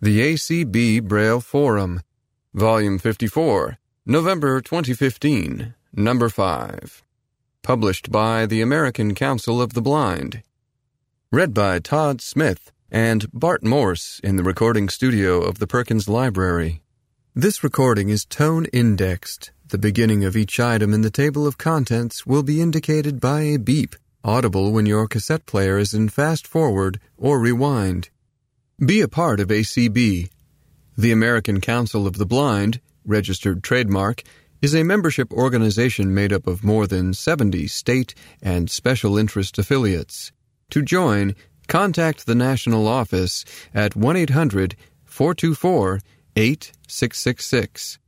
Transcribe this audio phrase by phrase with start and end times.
[0.00, 2.02] The ACB Braille Forum,
[2.54, 7.02] Volume 54, November 2015, Number 5.
[7.62, 10.44] Published by the American Council of the Blind.
[11.32, 16.80] Read by Todd Smith and Bart Morse in the recording studio of the Perkins Library.
[17.34, 19.50] This recording is tone indexed.
[19.66, 23.58] The beginning of each item in the table of contents will be indicated by a
[23.58, 28.10] beep, audible when your cassette player is in fast forward or rewind.
[28.84, 30.30] Be a part of ACB.
[30.96, 34.22] The American Council of the Blind, registered trademark,
[34.62, 40.30] is a membership organization made up of more than 70 state and special interest affiliates.
[40.70, 41.34] To join,
[41.66, 43.44] contact the national office
[43.74, 45.98] at 1 800 424
[46.36, 47.98] 8666.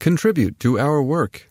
[0.00, 1.48] Contribute to our work.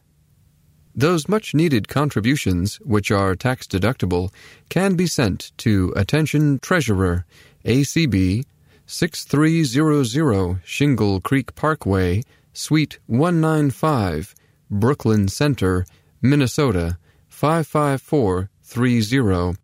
[0.98, 4.32] Those much needed contributions, which are tax deductible,
[4.70, 7.26] can be sent to Attention Treasurer,
[7.66, 8.46] ACB,
[8.86, 14.36] 6300 Shingle Creek Parkway, Suite 195,
[14.72, 15.86] Brooklyn Center,
[16.22, 16.98] Minnesota
[17.28, 19.58] 55430.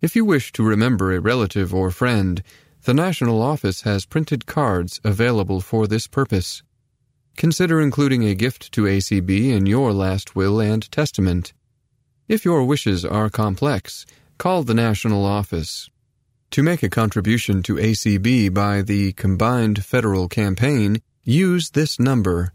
[0.00, 2.42] If you wish to remember a relative or friend,
[2.82, 6.64] the National Office has printed cards available for this purpose.
[7.36, 11.52] Consider including a gift to ACB in your last will and testament.
[12.28, 14.06] If your wishes are complex,
[14.38, 15.90] call the National Office.
[16.52, 22.52] To make a contribution to ACB by the combined federal campaign, use this number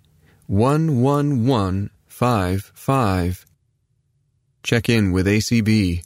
[0.47, 3.45] 11155.
[4.63, 6.03] Check in with ACB.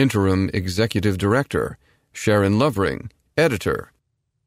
[0.00, 1.76] Interim Executive Director,
[2.14, 3.92] Sharon Lovering, Editor,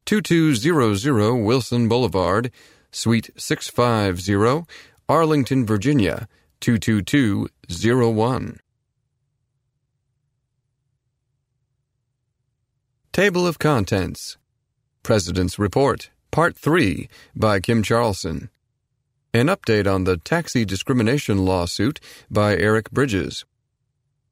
[0.07, 2.49] 2200 Wilson Boulevard,
[2.89, 4.65] Suite 650,
[5.07, 6.27] Arlington, Virginia
[6.61, 8.59] 22201.
[13.11, 14.37] Table of Contents
[15.03, 18.49] President's Report, Part 3 by Kim Charlson.
[19.35, 21.99] An update on the taxi discrimination lawsuit
[22.31, 23.45] by Eric Bridges.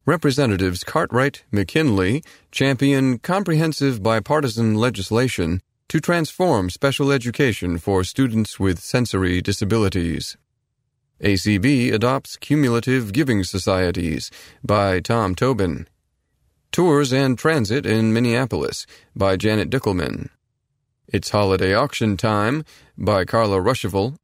[0.07, 9.43] Representatives Cartwright, McKinley champion comprehensive bipartisan legislation to transform special education for students with sensory
[9.43, 10.37] disabilities.
[11.23, 14.31] ACB adopts cumulative giving societies
[14.63, 15.87] by Tom Tobin.
[16.71, 20.29] Tours and Transit in Minneapolis by Janet Dickelman.
[21.09, 22.65] It's Holiday Auction Time
[22.97, 24.15] by Carla Ruschival.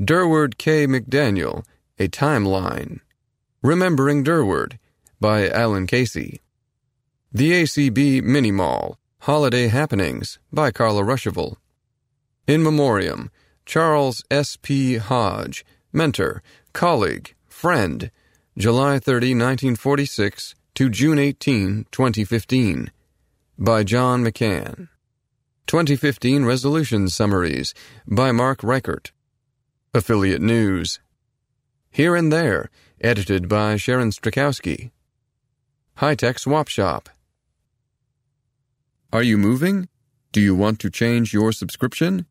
[0.00, 0.86] Durward K.
[0.86, 1.62] McDaniel,
[1.98, 3.00] A Timeline.
[3.60, 4.78] Remembering Durward
[5.20, 6.40] by Alan Casey.
[7.32, 11.56] The ACB Mini Mall, Holiday Happenings by Carla Ruschival.
[12.46, 13.30] In Memoriam,
[13.66, 14.56] Charles S.
[14.60, 14.96] P.
[14.96, 16.42] Hodge, mentor,
[16.72, 18.10] colleague, friend,
[18.56, 22.90] July 30, 1946 to June 18, 2015,
[23.58, 24.88] by John McCann.
[25.66, 27.72] 2015 Resolution Summaries
[28.06, 29.12] by Mark Richert.
[29.94, 31.00] Affiliate News.
[31.90, 32.68] Here and There,
[33.00, 34.90] edited by Sharon Strzalkowski.
[35.98, 37.08] High Tech Swap Shop.
[39.12, 39.88] Are you moving?
[40.32, 42.26] Do you want to change your subscription?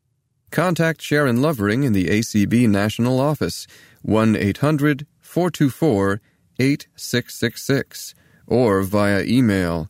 [0.50, 3.66] Contact Sharon Lovering in the ACB National Office,
[4.02, 6.20] 1 800 424
[6.58, 8.14] 8666,
[8.46, 9.88] or via email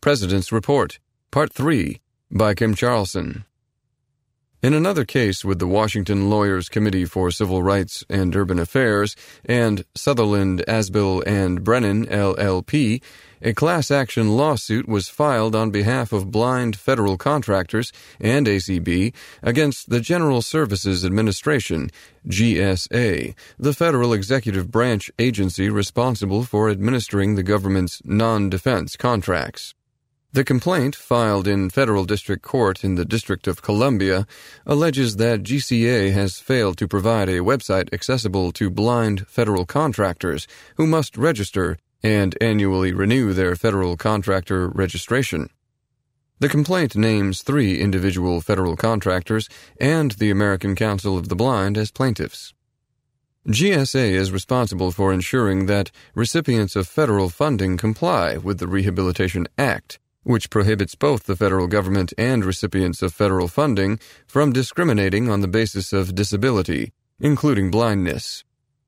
[0.00, 0.98] President's Report,
[1.30, 2.00] Part 3,
[2.30, 3.44] by Kim Charlson.
[4.62, 9.14] In another case with the Washington Lawyers Committee for Civil Rights and Urban Affairs
[9.44, 13.02] and Sutherland, Asbill, and Brennan, LLP,
[13.42, 19.90] a class action lawsuit was filed on behalf of blind federal contractors and ACB against
[19.90, 21.90] the General Services Administration,
[22.26, 29.74] GSA, the federal executive branch agency responsible for administering the government's non defense contracts.
[30.32, 34.28] The complaint, filed in federal district court in the District of Columbia,
[34.64, 40.46] alleges that GSA has failed to provide a website accessible to blind federal contractors
[40.76, 45.50] who must register and annually renew their federal contractor registration.
[46.38, 49.48] The complaint names three individual federal contractors
[49.80, 52.54] and the American Council of the Blind as plaintiffs.
[53.48, 59.98] GSA is responsible for ensuring that recipients of federal funding comply with the Rehabilitation Act
[60.30, 65.48] which prohibits both the federal government and recipients of federal funding from discriminating on the
[65.48, 68.44] basis of disability, including blindness.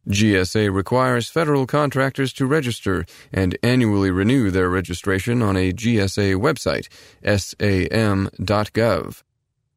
[0.09, 6.89] GSA requires federal contractors to register and annually renew their registration on a GSA website,
[7.25, 9.23] sam.gov.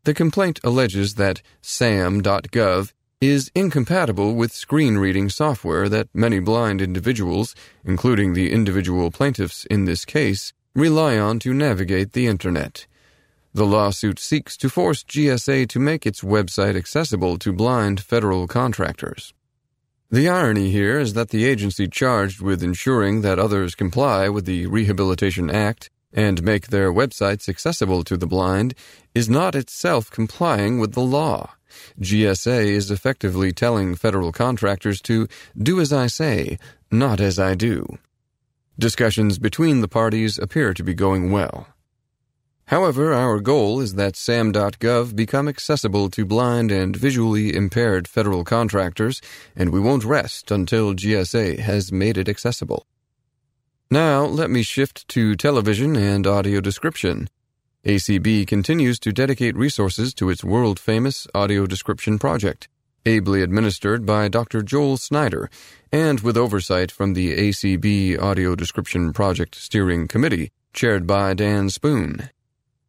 [0.03, 7.56] The complaint alleges that sam.gov is incompatible with screen reading software that many blind individuals,
[7.83, 12.86] including the individual plaintiffs in this case, rely on to navigate the Internet.
[13.54, 19.33] The lawsuit seeks to force GSA to make its website accessible to blind federal contractors.
[20.12, 24.68] The irony here is that the agency charged with ensuring that others comply with the
[24.68, 28.75] Rehabilitation Act and make their websites accessible to the blind
[29.13, 31.56] is not itself complying with the law.
[32.00, 36.60] GSA is effectively telling federal contractors to do as I say,
[36.92, 37.98] not as I do.
[38.77, 41.68] Discussions between the parties appear to be going well.
[42.66, 49.22] However, our goal is that SAM.gov become accessible to blind and visually impaired federal contractors,
[49.56, 52.86] and we won't rest until GSA has made it accessible.
[53.89, 57.30] Now, let me shift to television and audio description.
[57.86, 62.68] ACB continues to dedicate resources to its world famous audio description project
[63.06, 64.62] ably administered by Dr.
[64.62, 65.50] Joel Snyder,
[65.92, 72.30] and with oversight from the ACB Audio Description Project Steering Committee, chaired by Dan Spoon.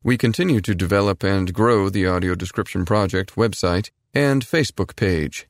[0.03, 5.49] We continue to develop and grow the Audio Description Project website and Facebook page.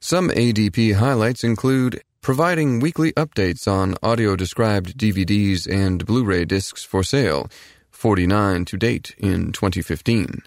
[0.00, 6.82] Some ADP highlights include providing weekly updates on audio described DVDs and Blu ray discs
[6.82, 7.48] for sale,
[7.92, 10.42] 49 to date in 2015.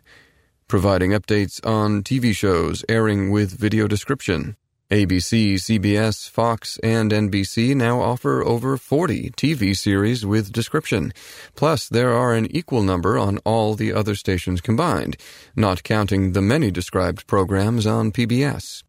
[0.68, 4.58] Providing updates on TV shows airing with video description.
[4.92, 11.14] ABC, CBS, Fox, and NBC now offer over 40 TV series with description.
[11.56, 15.16] Plus, there are an equal number on all the other stations combined,
[15.56, 18.84] not counting the many described programs on PBS.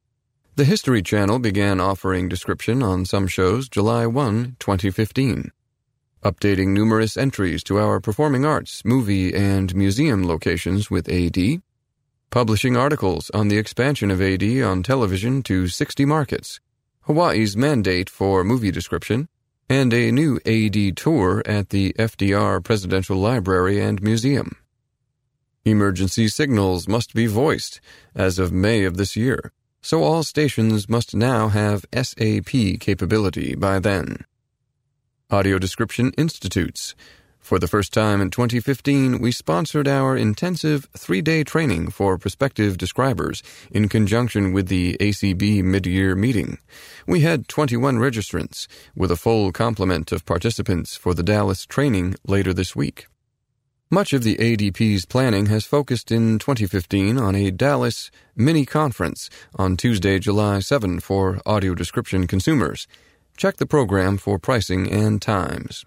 [0.57, 5.52] The History Channel began offering description on some shows July 1, 2015.
[6.25, 11.62] Updating numerous entries to our performing arts, movie, and museum locations with AD.
[12.30, 16.59] Publishing articles on the expansion of AD on television to 60 markets.
[17.02, 19.28] Hawaii's mandate for movie description.
[19.69, 24.57] And a new AD tour at the FDR Presidential Library and Museum.
[25.64, 27.80] Emergency signals must be voiced
[28.16, 29.52] as of May of this year
[29.83, 34.25] so all stations must now have SAP capability by then.
[35.31, 36.95] Audio Description Institutes.
[37.41, 42.77] For the first time in 2015, we sponsored our intensive three day training for prospective
[42.79, 46.59] describers in conjunction with the ACB mid year meeting.
[47.07, 52.53] We had 21 registrants, with a full complement of participants for the Dallas training later
[52.53, 53.07] this week.
[53.93, 59.77] Much of the ADP's planning has focused in 2015 on a Dallas mini conference on
[59.77, 62.87] Tuesday, July 7 for audio description consumers.
[63.37, 65.85] Check the program for pricing and times.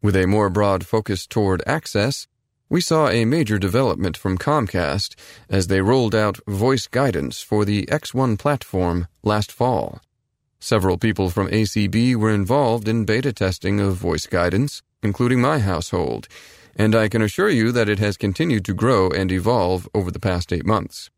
[0.00, 2.28] With a more broad focus toward access,
[2.68, 5.16] we saw a major development from Comcast
[5.50, 10.00] as they rolled out voice guidance for the X1 platform last fall.
[10.60, 16.28] Several people from ACB were involved in beta testing of voice guidance, including my household
[16.76, 20.20] and I can assure you that it has continued to grow and evolve over the
[20.20, 21.10] past eight months.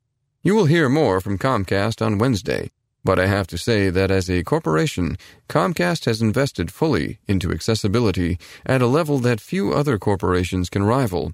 [0.43, 2.71] You will hear more from Comcast on Wednesday,
[3.05, 5.17] but I have to say that as a corporation,
[5.49, 11.33] Comcast has invested fully into accessibility at a level that few other corporations can rival.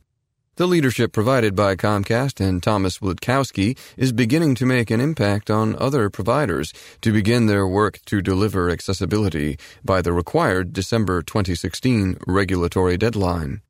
[0.57, 5.75] The leadership provided by Comcast and Thomas Wlodkowski is beginning to make an impact on
[5.77, 12.99] other providers to begin their work to deliver accessibility by the required December 2016 regulatory
[12.99, 13.63] deadline.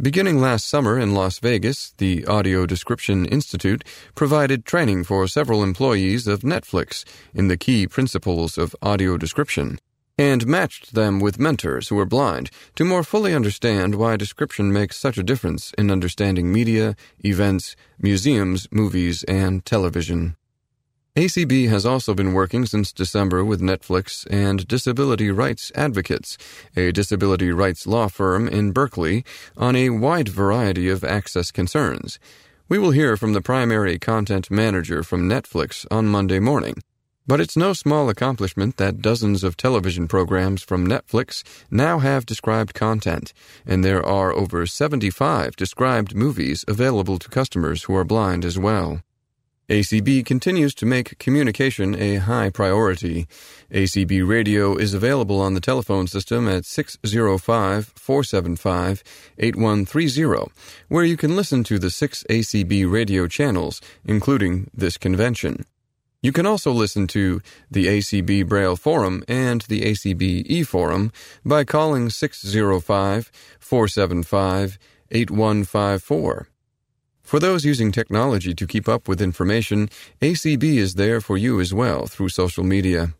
[0.00, 3.84] Beginning last summer in Las Vegas, the Audio Description Institute
[4.14, 9.78] provided training for several employees of Netflix in the key principles of audio description
[10.16, 14.96] and matched them with mentors who were blind to more fully understand why description makes
[14.96, 20.36] such a difference in understanding media, events, museums, movies, and television.
[21.14, 26.38] ACB has also been working since December with Netflix and Disability Rights Advocates,
[26.74, 29.22] a disability rights law firm in Berkeley,
[29.54, 32.18] on a wide variety of access concerns.
[32.66, 36.76] We will hear from the primary content manager from Netflix on Monday morning.
[37.26, 42.72] But it's no small accomplishment that dozens of television programs from Netflix now have described
[42.72, 43.34] content,
[43.66, 49.02] and there are over 75 described movies available to customers who are blind as well.
[49.68, 53.28] ACB continues to make communication a high priority.
[53.70, 59.04] ACB Radio is available on the telephone system at 605 475
[59.38, 60.52] 8130,
[60.88, 65.64] where you can listen to the six ACB radio channels, including this convention.
[66.22, 67.40] You can also listen to
[67.70, 71.12] the ACB Braille Forum and the ACB e Forum
[71.44, 74.78] by calling 605 475
[75.10, 76.51] 8154.
[77.32, 79.88] For those using technology to keep up with information,
[80.20, 83.14] ACB is there for you as well through social media.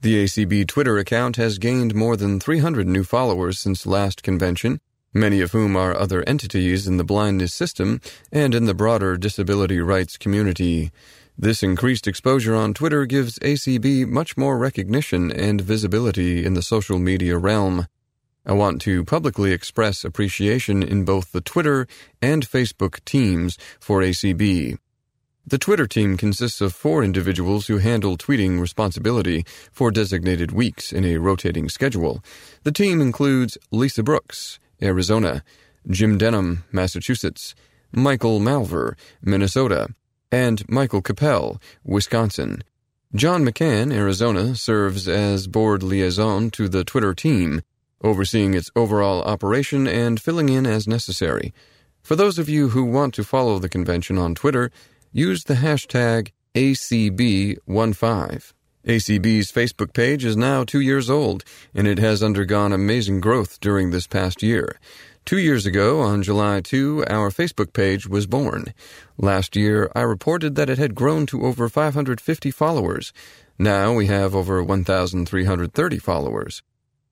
[0.00, 4.80] The ACB Twitter account has gained more than 300 new followers since last convention,
[5.12, 8.00] many of whom are other entities in the blindness system
[8.32, 10.90] and in the broader disability rights community.
[11.36, 16.98] This increased exposure on Twitter gives ACB much more recognition and visibility in the social
[16.98, 17.86] media realm.
[18.48, 21.86] I want to publicly express appreciation in both the Twitter
[22.22, 24.78] and Facebook teams for ACB.
[25.46, 31.04] The Twitter team consists of four individuals who handle tweeting responsibility for designated weeks in
[31.04, 32.24] a rotating schedule.
[32.62, 35.44] The team includes Lisa Brooks, Arizona,
[35.86, 37.54] Jim Denham, Massachusetts,
[37.92, 39.88] Michael Malver, Minnesota,
[40.32, 42.64] and Michael Capel, Wisconsin.
[43.14, 47.60] John McCann, Arizona, serves as board liaison to the Twitter team
[48.02, 51.52] overseeing its overall operation and filling in as necessary.
[52.02, 54.70] For those of you who want to follow the convention on Twitter,
[55.12, 58.52] use the hashtag ACB15.
[58.86, 63.90] ACB's Facebook page is now two years old, and it has undergone amazing growth during
[63.90, 64.78] this past year.
[65.26, 68.72] Two years ago, on July 2, our Facebook page was born.
[69.18, 73.12] Last year, I reported that it had grown to over 550 followers.
[73.58, 76.62] Now we have over 1,330 followers.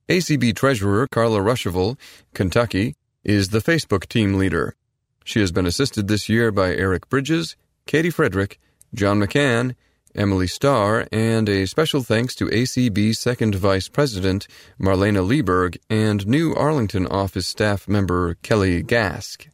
[0.09, 1.99] ACB Treasurer Carla Ruschival,
[2.33, 2.95] Kentucky,
[3.25, 4.77] is the Facebook team leader.
[5.25, 8.61] She has been assisted this year by Eric Bridges, Katie Frederick,
[8.95, 9.75] John McCann,
[10.15, 14.47] Emily Starr, and a special thanks to ACB Second Vice President
[14.81, 19.49] Marlaina Lieberg and new Arlington office staff member Kelly Gask.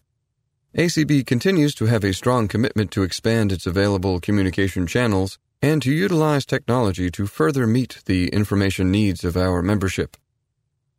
[0.76, 5.90] ACB continues to have a strong commitment to expand its available communication channels and to
[5.90, 10.18] utilize technology to further meet the information needs of our membership.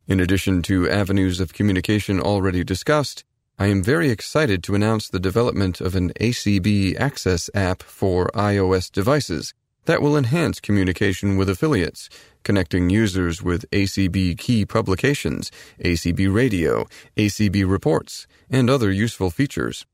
[0.06, 3.24] In addition to avenues of communication already discussed,
[3.58, 8.92] I am very excited to announce the development of an ACB Access app for iOS
[8.92, 9.54] devices
[9.86, 12.10] that will enhance communication with affiliates,
[12.42, 15.50] connecting users with ACB key publications,
[15.82, 19.86] ACB radio, ACB reports, and other useful features.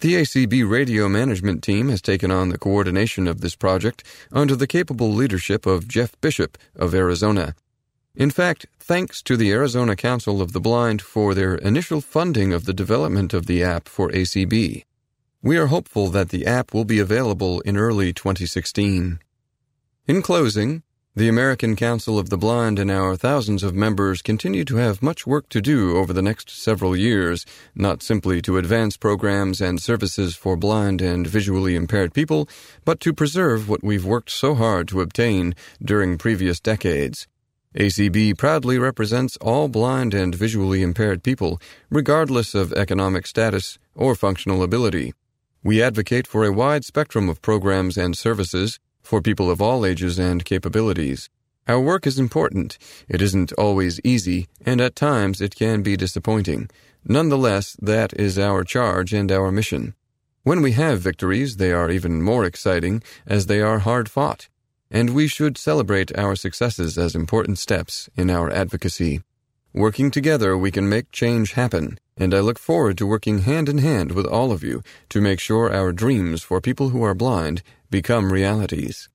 [0.00, 4.02] The ACB radio management team has taken on the coordination of this project
[4.32, 7.54] under the capable leadership of Jeff Bishop of Arizona.
[8.14, 12.66] In fact, thanks to the Arizona Council of the Blind for their initial funding of
[12.66, 14.84] the development of the app for ACB.
[15.42, 19.18] We are hopeful that the app will be available in early 2016.
[20.06, 20.82] In closing,
[21.16, 25.26] The American Council of the Blind and our thousands of members continue to have much
[25.26, 30.36] work to do over the next several years, not simply to advance programs and services
[30.36, 32.48] for blind and visually impaired people,
[32.84, 37.26] but to preserve what we've worked so hard to obtain during previous decades.
[37.74, 44.62] ACB proudly represents all blind and visually impaired people, regardless of economic status or functional
[44.62, 45.14] ability.
[45.64, 50.18] We advocate for a wide spectrum of programs and services for people of all ages
[50.18, 51.30] and capabilities.
[51.66, 52.76] Our work is important.
[53.08, 56.68] It isn't always easy, and at times it can be disappointing.
[57.06, 59.94] Nonetheless, that is our charge and our mission.
[60.42, 64.48] When we have victories, they are even more exciting as they are hard fought,
[64.92, 69.22] and we should celebrate our successes as important steps in our advocacy.
[69.72, 73.78] Working together, we can make change happen, and I look forward to working hand in
[73.78, 77.62] hand with all of you to make sure our dreams for people who are blind
[77.90, 79.08] become realities.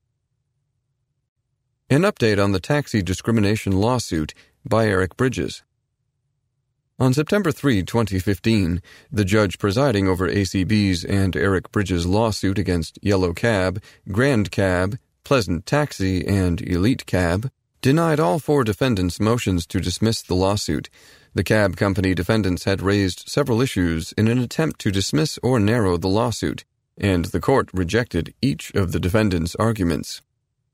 [1.91, 4.33] An update on the taxi discrimination lawsuit
[4.65, 5.61] by Eric Bridges.
[6.99, 8.81] On September 3, 2015,
[9.11, 13.79] the judge presiding over ACB's and Eric Bridges' lawsuit against Yellow Cab,
[14.11, 20.33] Grand Cab, Pleasant Taxi, and Elite Cab denied all four defendants' motions to dismiss the
[20.33, 20.89] lawsuit.
[21.33, 25.97] The cab company defendants had raised several issues in an attempt to dismiss or narrow
[25.97, 26.63] the lawsuit,
[26.97, 30.21] and the court rejected each of the defendants' arguments.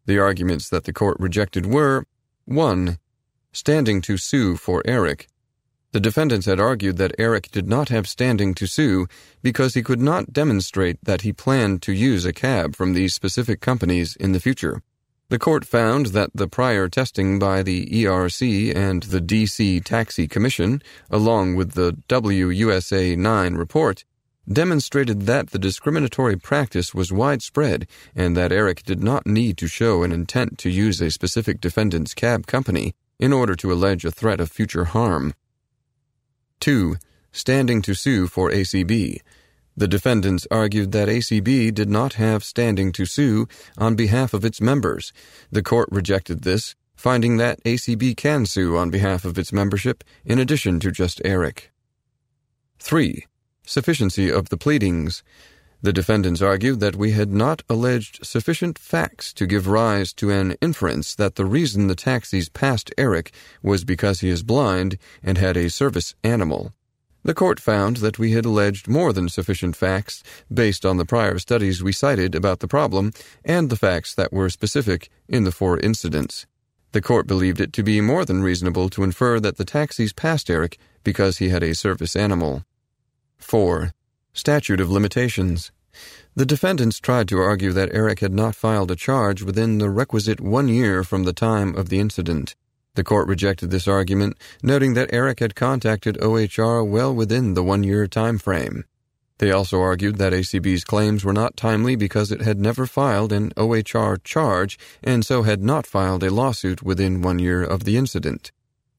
[0.06, 2.06] The arguments that the court rejected were
[2.46, 3.00] 1.
[3.54, 5.30] Standing to sue for Eric.
[5.94, 9.06] The defendants had argued that Eric did not have standing to sue
[9.44, 13.62] because he could not demonstrate that he planned to use a cab from these specific
[13.62, 14.82] companies in the future.
[15.30, 20.82] The court found that the prior testing by the ERC and the DC Taxi Commission,
[21.12, 24.04] along with the WUSA 9 report,
[24.52, 30.02] demonstrated that the discriminatory practice was widespread and that Eric did not need to show
[30.02, 34.42] an intent to use a specific defendant's cab company in order to allege a threat
[34.42, 35.36] of future harm.
[36.64, 36.96] 2.
[37.34, 39.20] Standing to sue for ACB.
[39.76, 44.62] The defendants argued that ACB did not have standing to sue on behalf of its
[44.62, 45.12] members.
[45.52, 50.40] The court rejected this, finding that ACB can sue on behalf of its membership in
[50.40, 51.70] addition to just Eric.
[52.80, 53.26] 3.
[53.66, 55.22] Sufficiency of the pleadings.
[55.84, 60.56] The defendants argued that we had not alleged sufficient facts to give rise to an
[60.62, 65.58] inference that the reason the taxis passed Eric was because he is blind and had
[65.58, 66.72] a service animal.
[67.24, 71.38] The court found that we had alleged more than sufficient facts based on the prior
[71.38, 73.12] studies we cited about the problem
[73.44, 76.46] and the facts that were specific in the four incidents.
[76.94, 80.50] The court believed it to be more than reasonable to infer that the taxis passed
[80.50, 82.64] Eric because he had a service animal.
[83.38, 83.92] 4.
[84.36, 85.72] Statute of Limitations.
[86.36, 90.42] The defendants tried to argue that Eric had not filed a charge within the requisite
[90.42, 92.56] one year from the time of the incident.
[92.96, 97.84] The court rejected this argument, noting that Eric had contacted OHR well within the one
[97.84, 98.86] year time frame.
[99.38, 103.52] They also argued that ACB's claims were not timely because it had never filed an
[103.56, 108.52] OHR charge and so had not filed a lawsuit within one year of the incident.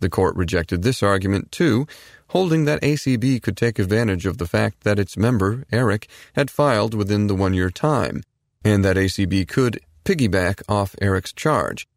[0.04, 1.86] The court rejected this argument too,
[2.28, 6.92] holding that ACB could take advantage of the fact that its member, Eric, had filed
[6.92, 8.22] within the one year time,
[8.62, 11.88] and that ACB could piggyback off Eric's charge.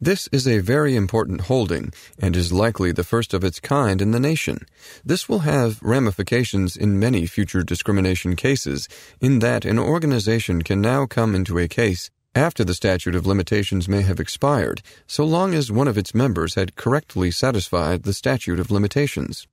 [0.00, 4.10] This is a very important holding and is likely the first of its kind in
[4.10, 4.66] the nation.
[5.04, 8.88] This will have ramifications in many future discrimination cases,
[9.20, 13.88] in that an organization can now come into a case after the statute of limitations
[13.88, 18.58] may have expired, so long as one of its members had correctly satisfied the statute
[18.58, 19.46] of limitations.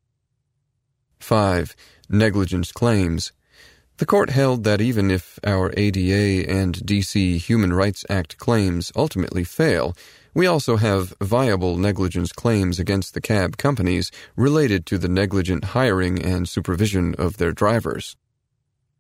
[1.19, 1.75] 5.
[2.09, 3.33] Negligence claims.
[3.97, 9.43] The court held that even if our ADA and DC Human Rights Act claims ultimately
[9.43, 9.93] fail,
[10.33, 16.23] we also have viable negligence claims against the cab companies related to the negligent hiring
[16.23, 18.15] and supervision of their drivers.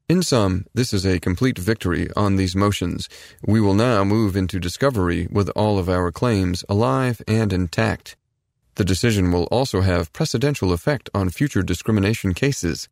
[0.09, 3.07] In sum, this is a complete victory on these motions.
[3.45, 8.15] We will now move into discovery with all of our claims alive and intact.
[8.73, 12.89] The decision will also have precedential effect on future discrimination cases.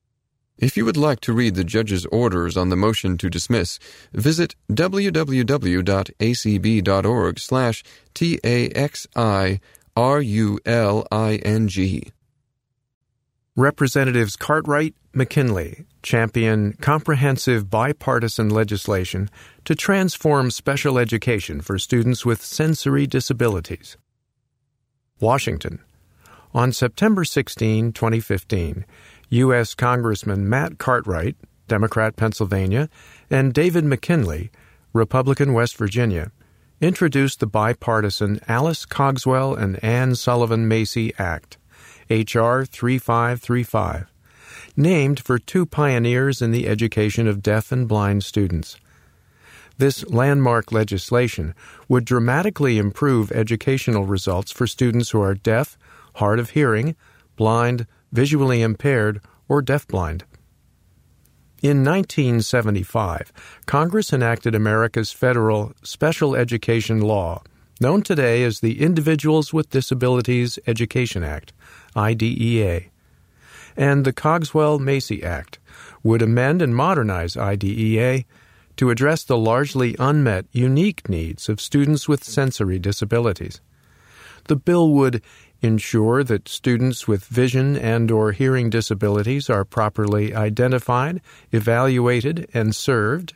[0.59, 3.79] If you would like to read the judge's orders on the motion to dismiss,
[4.13, 5.39] visit www.acb.org
[7.39, 9.61] slash T-A-X-I-R-U-L-I-N-G.
[13.57, 19.31] Representatives Cartwright, McKinley champion comprehensive bipartisan legislation
[19.65, 23.97] to transform special education for students with sensory disabilities.
[25.19, 25.79] Washington.
[26.53, 28.85] On September 16, 2015,
[29.29, 29.73] U.S.
[29.73, 31.35] Congressman Matt Cartwright,
[31.67, 32.89] Democrat Pennsylvania,
[33.27, 34.51] and David McKinley,
[34.93, 36.31] Republican West Virginia,
[36.79, 41.57] introduced the bipartisan Alice Cogswell and Anne Sullivan Macy Act,
[42.09, 42.65] H.R.
[42.65, 44.11] 3535,
[44.75, 48.77] named for two pioneers in the education of deaf and blind students.
[49.77, 51.53] This landmark legislation
[51.87, 55.77] would dramatically improve educational results for students who are deaf,
[56.15, 56.95] hard of hearing,
[57.35, 60.23] blind, visually impaired, or deafblind.
[61.61, 63.31] In 1975,
[63.65, 67.41] Congress enacted America's federal Special Education Law,
[67.81, 71.53] known today as the Individuals with Disabilities Education Act,
[71.97, 72.83] IDEA.
[73.75, 75.59] And the Cogswell Macy Act
[76.03, 78.23] would amend and modernize IDEA
[78.77, 83.59] to address the largely unmet, unique needs of students with sensory disabilities.
[84.45, 85.21] The bill would
[85.61, 93.33] ensure that students with vision and or hearing disabilities are properly identified, evaluated, and served,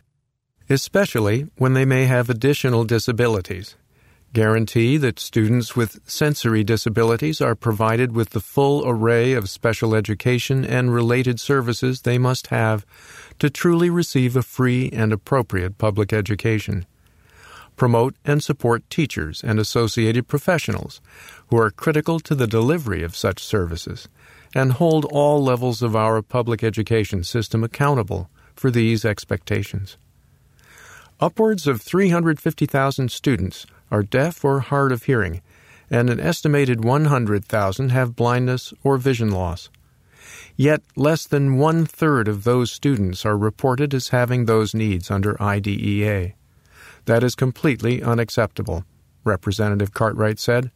[0.69, 3.75] especially when they may have additional disabilities.
[4.33, 10.63] Guarantee that students with sensory disabilities are provided with the full array of special education
[10.63, 12.85] and related services they must have
[13.39, 16.85] to truly receive a free and appropriate public education
[17.81, 21.01] promote and support teachers and associated professionals
[21.47, 24.07] who are critical to the delivery of such services,
[24.53, 29.97] and hold all levels of our public education system accountable for these expectations.
[31.19, 35.41] Upwards of 350,000 students are deaf or hard of hearing,
[35.89, 39.69] and an estimated 100,000 have blindness or vision loss.
[40.55, 45.41] Yet less than one third of those students are reported as having those needs under
[45.41, 46.33] IDEA.
[47.05, 48.85] That is completely unacceptable,
[49.23, 50.71] Representative Cartwright said.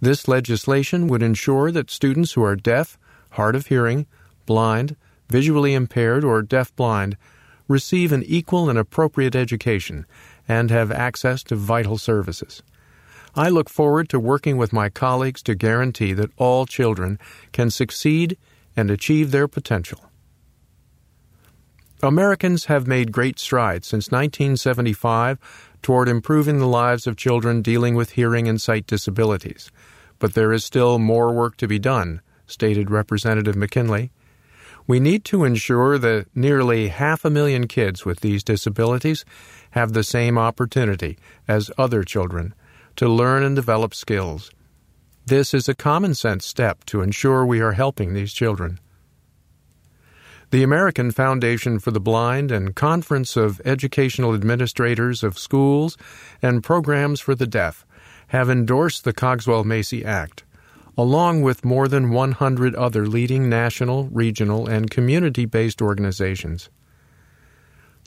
[0.00, 2.98] This legislation would ensure that students who are deaf,
[3.30, 4.06] hard of hearing,
[4.46, 4.96] blind,
[5.28, 7.16] visually impaired, or deaf-blind
[7.68, 10.06] receive an equal and appropriate education
[10.46, 12.62] and have access to vital services.
[13.34, 17.18] I look forward to working with my colleagues to guarantee that all children
[17.52, 18.36] can succeed
[18.76, 20.00] and achieve their potential.
[22.02, 25.38] Americans have made great strides since 1975
[25.80, 29.70] toward improving the lives of children dealing with hearing and sight disabilities.
[30.18, 34.10] But there is still more work to be done, stated Representative McKinley.
[34.86, 39.24] We need to ensure that nearly half a million kids with these disabilities
[39.70, 41.18] have the same opportunity
[41.48, 42.54] as other children
[42.96, 44.50] to learn and develop skills.
[45.26, 48.78] This is a common sense step to ensure we are helping these children.
[50.50, 55.96] The American Foundation for the Blind and Conference of Educational Administrators of Schools
[56.42, 57.86] and Programs for the Deaf
[58.28, 60.43] have endorsed the Cogswell Macy Act,
[60.96, 66.70] along with more than 100 other leading national, regional, and community based organizations.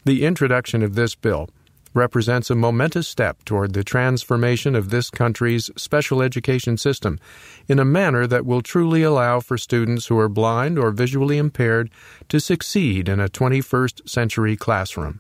[0.06, 1.50] The introduction of this bill
[1.94, 7.20] represents a momentous step toward the transformation of this country's special education system
[7.68, 11.90] in a manner that will truly allow for students who are blind or visually impaired
[12.30, 15.20] to succeed in a 21st century classroom,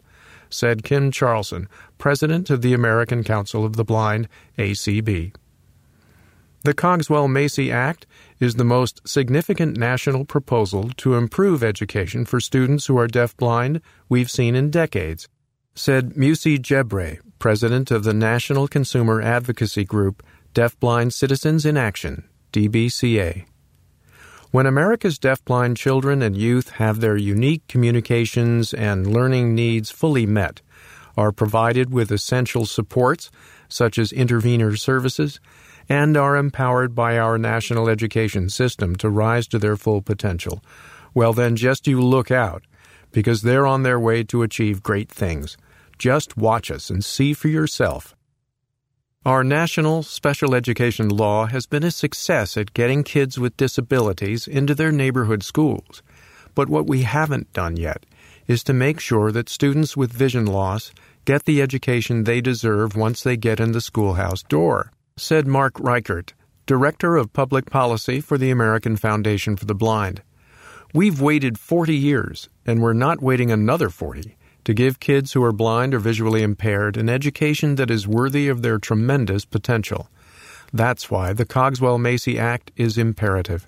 [0.50, 5.34] said Kim Charlson, president of the American Council of the Blind, ACB.
[6.68, 8.06] The Cogswell Macy Act
[8.42, 14.30] is the most significant national proposal to improve education for students who are deafblind we've
[14.30, 15.30] seen in decades
[15.76, 20.22] said Musi Jebre, president of the National Consumer Advocacy Group
[20.54, 23.46] Deafblind Citizens in Action, DBCA.
[24.52, 30.62] When America's deafblind children and youth have their unique communications and learning needs fully met,
[31.16, 33.32] are provided with essential supports
[33.70, 35.40] such as intervener services,
[35.89, 40.63] and are empowered by our national education system to rise to their full potential,
[41.13, 42.63] well, then just you look out,
[43.12, 45.58] because they're on their way to achieve great things
[45.97, 48.15] just watch us and see for yourself.
[49.26, 54.73] Our national special education law has been a success at getting kids with disabilities into
[54.73, 56.02] their neighborhood schools.
[56.56, 58.06] But what we haven't done yet
[58.47, 60.91] is to make sure that students with vision loss
[61.26, 66.34] get the education they deserve once they get in the schoolhouse door, said Mark Richert,
[66.68, 70.22] Director of Public Policy for the American Foundation for the Blind.
[70.94, 75.52] We've waited 40 years, and we're not waiting another 40 to give kids who are
[75.52, 80.08] blind or visually impaired an education that is worthy of their tremendous potential.
[80.72, 83.68] That's why the Cogswell Macy Act is imperative.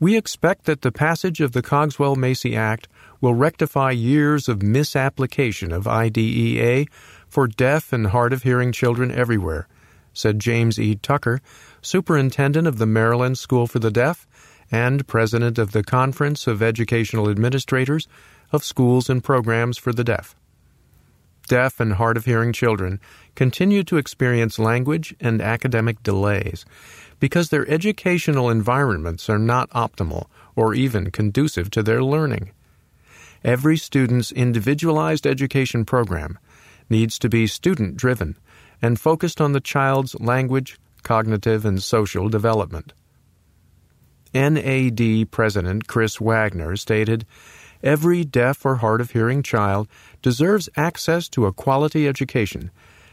[0.00, 2.88] We expect that the passage of the Cogswell Macy Act
[3.20, 6.86] will rectify years of misapplication of IDEA
[7.28, 9.68] for deaf and hard of hearing children everywhere,
[10.12, 10.96] said James E.
[10.96, 11.40] Tucker,
[11.82, 14.26] superintendent of the Maryland School for the Deaf
[14.70, 18.06] and president of the Conference of Educational Administrators
[18.52, 20.34] of schools and programs for the deaf.
[21.48, 23.00] deaf and hard of hearing children
[23.34, 26.64] continue to experience language and academic delays
[27.18, 32.52] because their educational environments are not optimal or even conducive to their learning.
[33.42, 36.38] Every student's individualized education program
[36.88, 38.36] needs to be student driven
[38.82, 42.92] and focused on the child's language, cognitive, and social development.
[44.32, 47.26] NAD President Chris Wagner stated
[47.82, 49.88] Every deaf or hard of hearing child
[50.22, 52.70] deserves access to a quality education,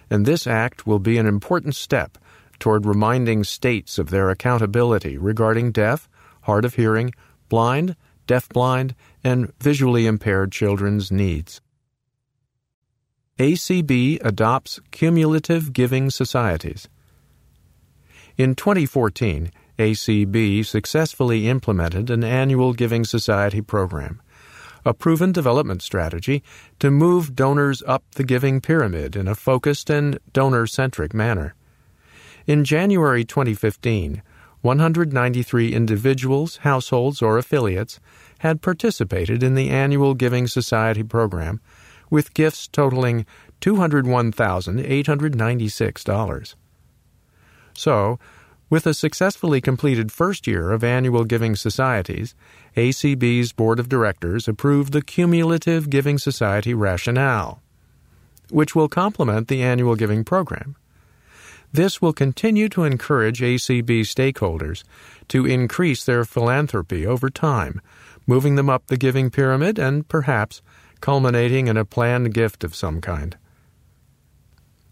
[0.09, 2.17] and this act will be an important step
[2.59, 6.09] toward reminding states of their accountability regarding deaf,
[6.41, 7.13] hard of hearing,
[7.49, 7.95] blind,
[8.27, 11.61] deafblind, and visually impaired children's needs.
[13.39, 16.89] ACB adopts cumulative giving societies.
[18.35, 24.19] In 2014, ACB successfully implemented an annual Giving Society program,
[24.83, 26.43] a proven development strategy
[26.79, 31.53] to move donors up the giving pyramid in a focused and donor centric manner.
[32.47, 34.23] In January 2015,
[34.61, 37.99] 193 individuals, households, or affiliates
[38.39, 41.61] had participated in the annual Giving Society program
[42.09, 43.25] with gifts totaling
[43.61, 46.55] $201,896.
[47.73, 48.19] So,
[48.69, 52.35] with a successfully completed first year of annual Giving Societies,
[52.75, 57.61] ACB's Board of Directors approved the Cumulative Giving Society rationale,
[58.49, 60.75] which will complement the annual giving program.
[61.71, 64.83] This will continue to encourage ACB stakeholders
[65.29, 67.81] to increase their philanthropy over time,
[68.25, 70.61] moving them up the giving pyramid and perhaps
[71.01, 73.37] culminating in a planned gift of some kind.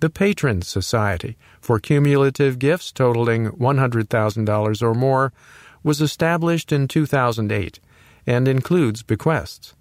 [0.02, 5.34] The Patrons Society for cumulative gifts totaling $100,000 or more
[5.84, 7.80] was established in 2008
[8.28, 9.74] and includes bequests.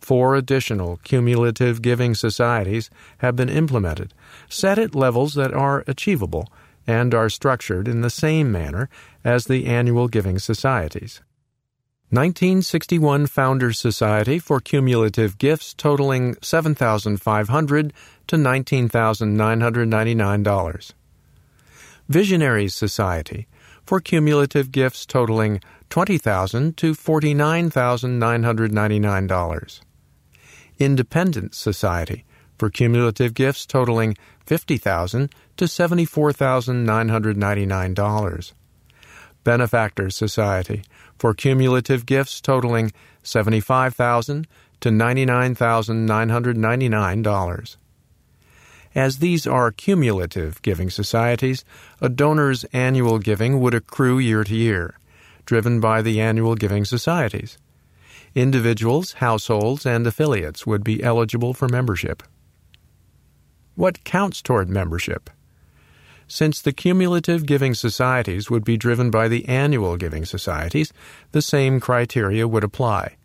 [0.00, 4.14] Four additional cumulative giving societies have been implemented,
[4.48, 6.48] set at levels that are achievable,
[6.86, 8.88] and are structured in the same manner
[9.24, 11.20] as the annual giving societies.
[12.12, 17.90] 1961 Founders Society for cumulative gifts totaling $7,500
[18.26, 20.92] to $19,999.
[22.10, 23.46] Visionaries Society
[23.86, 29.80] for cumulative gifts totaling $20,000 to $49,999.
[30.78, 32.26] Independence Society
[32.58, 38.52] for cumulative gifts totaling $50,000 to $74,999.
[39.44, 40.82] Benefactors Society
[41.22, 42.90] for cumulative gifts totaling
[43.22, 44.48] 75,000
[44.80, 47.76] to $99,999.
[48.92, 51.64] As these are cumulative giving societies,
[52.00, 54.98] a donor's annual giving would accrue year to year,
[55.46, 57.56] driven by the annual giving societies.
[58.34, 62.24] Individuals, households, and affiliates would be eligible for membership.
[63.76, 65.30] What counts toward membership?
[66.32, 70.90] Since the cumulative giving societies would be driven by the annual giving societies,
[71.32, 73.16] the same criteria would apply.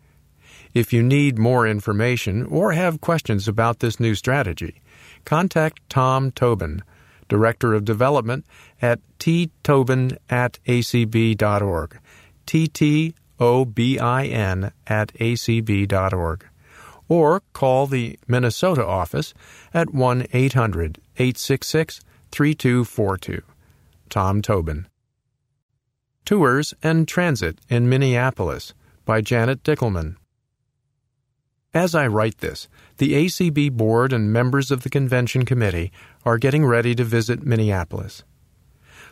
[0.74, 4.82] If you need more information or have questions about this new strategy,
[5.24, 6.82] contact Tom Tobin,
[7.30, 8.44] Director of Development
[8.82, 11.98] at ttobin at acb.org.
[12.44, 13.12] T-T-O-B-I-N
[14.86, 16.44] at acb.org.
[17.08, 19.32] Or call the Minnesota office
[19.72, 19.94] at
[22.32, 23.42] 1-800-866-3242.
[24.08, 24.86] Tom Tobin.
[26.24, 30.16] Tours and Transit in Minneapolis by Janet Dickelman.
[31.74, 35.92] As I write this, the ACB board and members of the convention committee
[36.24, 38.24] are getting ready to visit Minneapolis.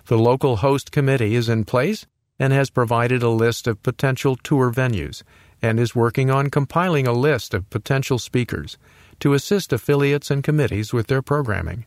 [0.07, 2.07] The local host committee is in place
[2.39, 5.23] and has provided a list of potential tour venues
[5.63, 8.79] and is working on compiling a list of potential speakers
[9.21, 11.87] to assist affiliates and committees with their programming.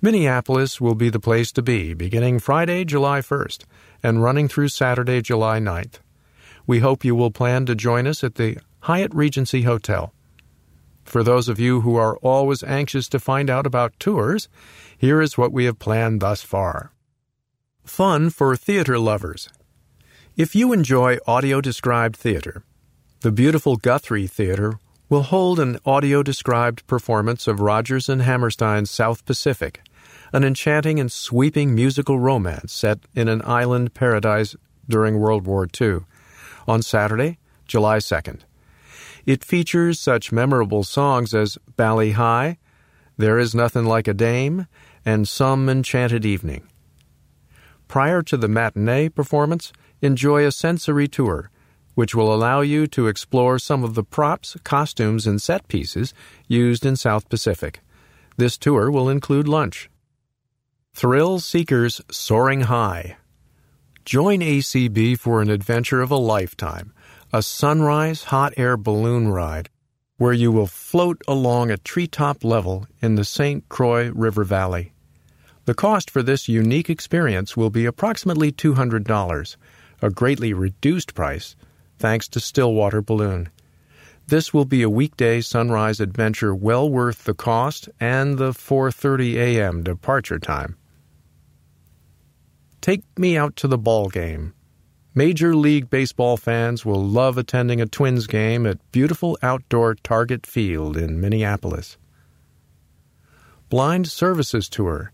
[0.00, 3.64] Minneapolis will be the place to be beginning Friday, July 1st
[4.00, 5.98] and running through Saturday, July 9th.
[6.68, 10.14] We hope you will plan to join us at the Hyatt Regency Hotel.
[11.02, 14.48] For those of you who are always anxious to find out about tours,
[14.96, 16.92] here is what we have planned thus far.
[17.84, 19.48] Fun for theater lovers.
[20.36, 22.62] If you enjoy audio described theater,
[23.22, 29.24] the beautiful Guthrie Theater will hold an audio described performance of Rodgers and Hammerstein's South
[29.24, 29.80] Pacific,
[30.32, 34.56] an enchanting and sweeping musical romance set in an island paradise
[34.88, 36.00] during World War II,
[36.66, 38.40] on Saturday, July 2nd.
[39.26, 42.56] It features such memorable songs as Bali Ha'i,
[43.16, 44.66] There Is Nothing Like a Dame,
[45.04, 46.66] and Some Enchanted Evening.
[47.88, 51.50] Prior to the matinee performance, enjoy a sensory tour
[51.98, 56.14] which will allow you to explore some of the props, costumes, and set pieces
[56.46, 57.80] used in South Pacific.
[58.36, 59.90] This tour will include lunch.
[61.00, 63.18] Thrill Seekers Soaring High.
[64.04, 66.92] Join ACB for an adventure of a lifetime,
[67.32, 69.70] a sunrise hot air balloon ride
[70.16, 73.68] where you will float along a treetop level in the St.
[73.68, 74.92] Croix River Valley.
[75.66, 79.56] The cost for this unique experience will be approximately $200,
[80.02, 81.54] a greatly reduced price
[82.00, 83.50] thanks to Stillwater Balloon.
[84.26, 89.84] This will be a weekday sunrise adventure well worth the cost and the 4:30 a.m.
[89.84, 90.74] departure time.
[92.80, 94.54] Take me out to the ball game.
[95.14, 100.96] Major League Baseball fans will love attending a Twins game at beautiful outdoor Target Field
[100.96, 101.96] in Minneapolis.
[103.68, 105.12] Blind Services Tour.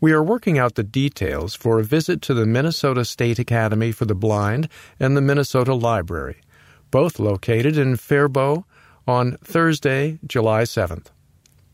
[0.00, 4.04] We are working out the details for a visit to the Minnesota State Academy for
[4.04, 6.40] the Blind and the Minnesota Library,
[6.90, 8.64] both located in Faribault
[9.06, 11.08] on Thursday, July 7th.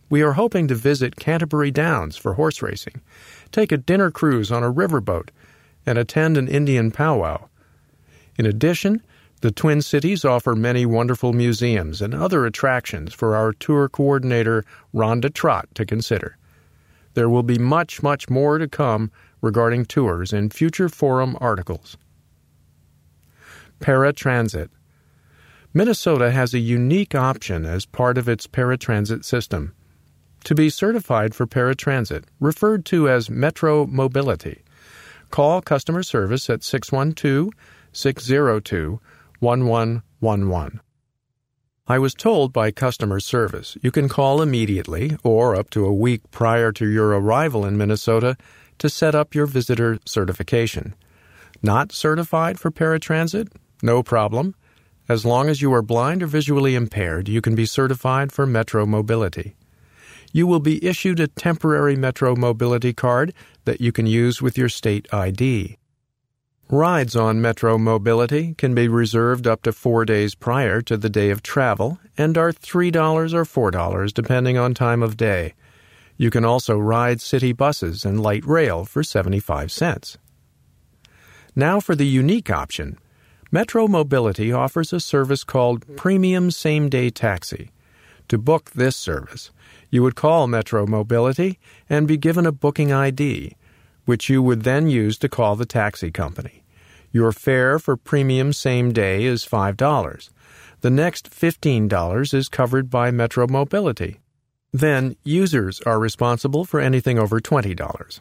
[0.09, 3.03] We are hoping to visit Canterbury Downs for horse racing,
[3.53, 5.29] take a dinner cruise on a riverboat,
[5.87, 7.49] and attend an Indian powwow.
[8.37, 9.03] In addition,
[9.41, 15.33] the Twin Cities offer many wonderful museums and other attractions for our tour coordinator, Rhonda
[15.33, 16.37] Trott, to consider.
[17.15, 21.97] There will be much, much more to come regarding tours in future forum articles.
[23.79, 24.71] Paratransit
[25.73, 29.75] Minnesota has a unique option as part of its paratransit system.
[30.47, 34.63] To be certified for paratransit, referred to as Metro Mobility,
[35.33, 37.51] call customer service at 612
[37.91, 39.01] 602
[39.41, 40.81] 1111.
[41.89, 46.31] I was told by customer service you can call immediately or up to a week
[46.31, 48.37] prior to your arrival in Minnesota
[48.79, 50.95] to set up your visitor certification.
[51.61, 53.49] Not certified for paratransit?
[53.83, 54.55] No problem.
[55.09, 58.87] As long as you are blind or visually impaired, you can be certified for Metro
[58.87, 59.57] Mobility.
[60.37, 63.33] You will be issued a temporary Metro Mobility card
[63.65, 65.79] that you can use with your state ID.
[66.69, 71.31] Rides on Metro Mobility can be reserved up to four days prior to the day
[71.31, 75.55] of travel and are $3 or $4 depending on time of day.
[76.19, 80.19] You can also ride city buses and light rail for 75 cents.
[81.55, 82.99] Now for the unique option.
[83.51, 87.71] Metro Mobility offers a service called Premium Same Day Taxi.
[88.29, 89.53] To book this service,
[89.91, 93.57] you would call Metro Mobility and be given a booking ID
[94.07, 96.63] which you would then use to call the taxi company.
[97.13, 100.31] Your fare for premium same day is $5.
[100.81, 104.21] The next $15 is covered by Metro Mobility.
[104.73, 108.21] Then, users are responsible for anything over $20.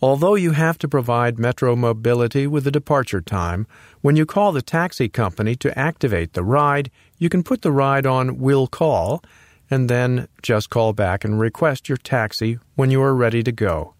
[0.00, 3.66] Although you have to provide Metro Mobility with a departure time,
[4.00, 8.06] when you call the taxi company to activate the ride, you can put the ride
[8.06, 9.22] on Will Call
[9.72, 13.94] and then just call back and request your taxi when you are ready to go.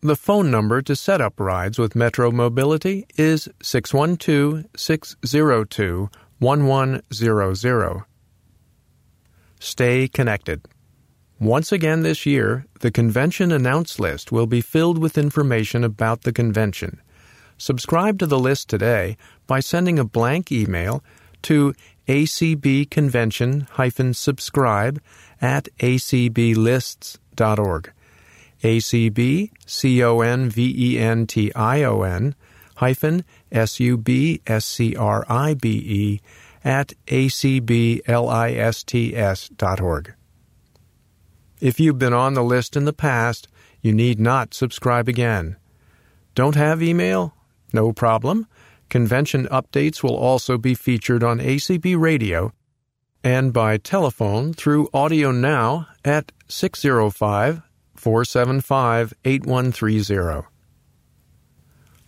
[0.00, 8.04] The phone number to set up rides with Metro Mobility is 612 602 1100.
[9.60, 10.66] Stay connected.
[11.38, 16.32] Once again this year, the convention announce list will be filled with information about the
[16.32, 17.00] convention.
[17.58, 21.04] Subscribe to the list today by sending a blank email
[21.42, 21.74] to
[22.08, 25.02] acbconvention-subscribe
[25.40, 27.92] at acblists.org.
[28.62, 32.34] ACB C O N V E N T I O N
[32.76, 36.20] hyphen S U B S C R I B E
[36.62, 40.12] at acblists dot org.
[41.60, 43.48] If you've been on the list in the past,
[43.80, 45.56] you need not subscribe again.
[46.34, 47.34] Don't have email?
[47.72, 48.46] No problem.
[48.90, 52.52] Convention updates will also be featured on ACB Radio
[53.22, 57.62] and by telephone through Audio Now at 605
[57.94, 60.48] 475 8130.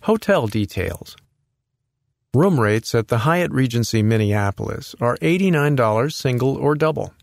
[0.01, 1.15] Hotel details.
[2.33, 7.13] Room rates at the Hyatt Regency Minneapolis are $89 single or double.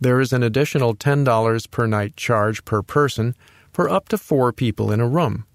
[0.00, 3.34] There is an additional $10 per night charge per person
[3.72, 5.46] for up to four people in a room.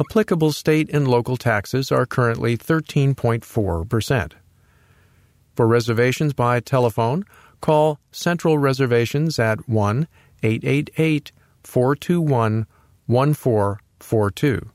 [0.00, 4.32] Applicable state and local taxes are currently 13.4%.
[5.54, 7.26] For reservations by telephone,
[7.60, 10.08] call Central Reservations at 1
[10.42, 12.66] 888 421
[13.06, 14.70] 1442.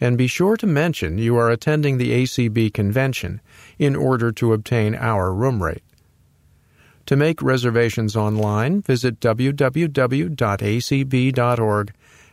[0.00, 3.40] And be sure to mention you are attending the ACB convention
[3.78, 5.82] in order to obtain our room rate.
[7.06, 9.52] To make reservations online, visit www.acb.org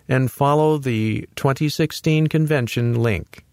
[0.08, 3.45] and follow the 2016 convention link.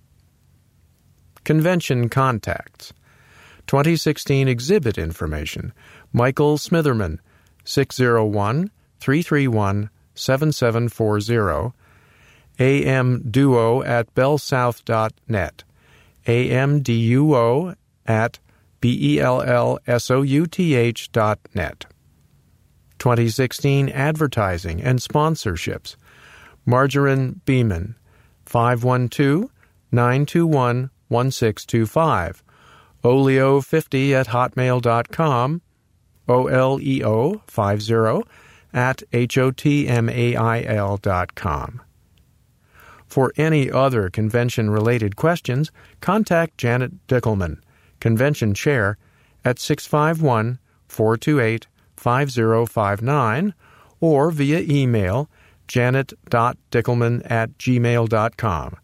[1.44, 2.92] Convention contacts.
[3.66, 5.72] 2016 exhibit information.
[6.12, 7.18] Michael Smitherman,
[7.64, 11.72] 601 331 7740.
[12.58, 15.64] AM Duo at bellsouth.net.
[16.26, 17.74] AMDUO
[18.06, 18.38] at
[18.80, 21.86] B E L L S O U T H dot net.
[22.98, 25.96] 2016 Advertising and Sponsorships.
[26.64, 27.96] Margarine Beaman,
[28.46, 29.50] 512
[29.90, 32.42] 921 1625.
[33.04, 35.62] Oleo50 at hotmail.com.
[36.28, 38.22] O-L-E-O 50
[38.72, 41.82] at H-O-T-M-A-I-L dot com.
[43.06, 47.58] For any other convention related questions, contact Janet Dickelman,
[48.00, 48.96] Convention Chair,
[49.44, 50.58] at 651
[50.88, 53.54] 428 5059
[54.00, 55.28] or via email
[55.72, 58.76] janet.dickelman at gmail.com.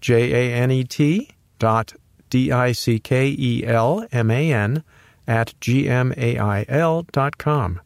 [0.00, 1.28] J A N E T
[1.58, 1.92] dot
[2.30, 4.82] D I C K E L M A N
[5.28, 7.80] at gmail dot com.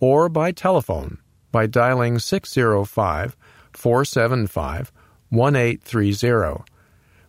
[0.00, 1.18] or by telephone
[1.52, 3.36] by dialing 605
[3.72, 4.92] 475
[5.30, 6.64] 1830.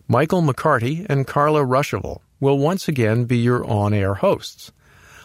[0.08, 4.72] Michael McCarty and Carla Ruschival will once again be your on air hosts.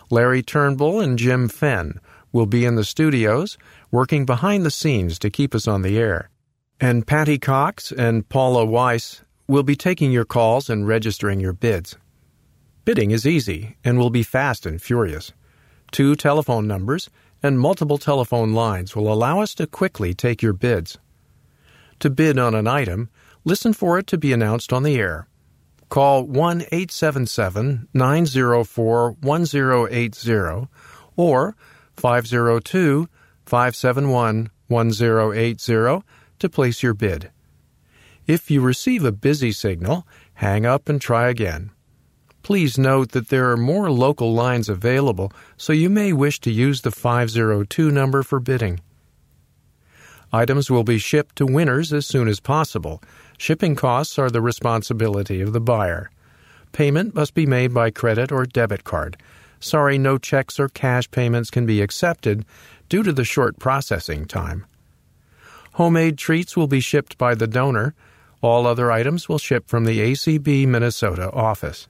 [0.10, 2.00] Larry Turnbull and Jim Fenn
[2.32, 3.58] will be in the studios
[3.92, 6.30] working behind the scenes to keep us on the air.
[6.80, 11.98] And Patty Cox and Paula Weiss will be taking your calls and registering your bids.
[12.86, 15.34] Bidding is easy and will be fast and furious.
[15.92, 17.10] Two telephone numbers
[17.44, 20.98] and multiple telephone lines will allow us to quickly take your bids.
[22.00, 23.10] To bid on an item,
[23.44, 25.28] listen for it to be announced on the air.
[25.90, 30.68] Call 1 877 904 1080
[31.18, 31.56] or
[31.98, 33.10] 502
[33.52, 36.06] 571 1080
[36.40, 37.32] to place your bid.
[38.26, 41.72] If you receive a busy signal, hang up and try again.
[42.44, 46.80] Please note that there are more local lines available, so you may wish to use
[46.80, 48.80] the 502 number for bidding.
[50.32, 53.04] Items will be shipped to winners as soon as possible.
[53.38, 56.10] Shipping costs are the responsibility of the buyer.
[56.72, 59.18] Payment must be made by credit or debit card.
[59.60, 62.46] Sorry, no checks or cash payments can be accepted
[62.92, 64.66] due to the short processing time.
[65.76, 67.96] Homemade treats will be shipped by the donor.
[68.42, 71.88] All other items will ship from the ACB Minnesota office.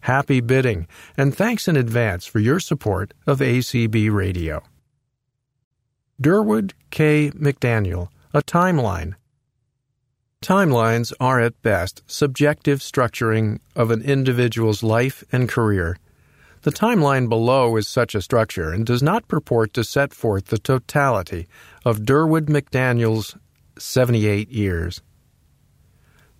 [0.00, 4.62] Happy bidding, and thanks in advance for your support of ACB Radio.
[6.18, 7.30] Durward K.
[7.32, 9.16] McDaniel, A Timeline.
[10.40, 15.98] Timelines are at best subjective structuring of an individual's life and career.
[16.64, 20.56] The timeline below is such a structure and does not purport to set forth the
[20.56, 21.46] totality
[21.84, 23.36] of Durward McDaniel's
[23.78, 25.02] 78 years.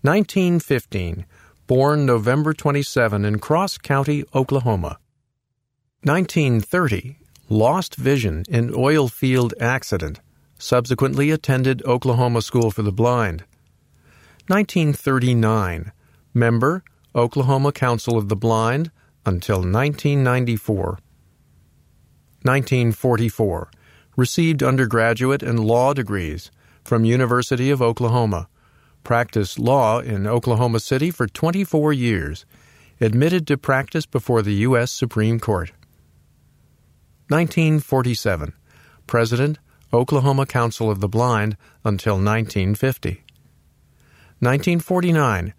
[0.00, 1.26] 1915,
[1.66, 4.96] born November 27 in Cross County, Oklahoma.
[6.04, 7.18] 1930,
[7.50, 10.20] lost vision in oil field accident,
[10.58, 13.44] subsequently attended Oklahoma School for the Blind.
[14.46, 15.92] 1939,
[16.32, 16.82] member,
[17.14, 18.90] Oklahoma Council of the Blind
[19.26, 20.98] until 1994.
[22.42, 23.70] 1944,
[24.16, 26.50] received undergraduate and law degrees
[26.84, 28.48] from University of Oklahoma.
[29.02, 32.44] Practiced law in Oklahoma City for 24 years.
[33.00, 34.92] Admitted to practice before the U.S.
[34.92, 35.72] Supreme Court.
[37.28, 38.52] 1947.
[39.06, 39.58] President,
[39.92, 43.24] Oklahoma Council of the Blind until 1950.
[44.40, 45.54] 1949.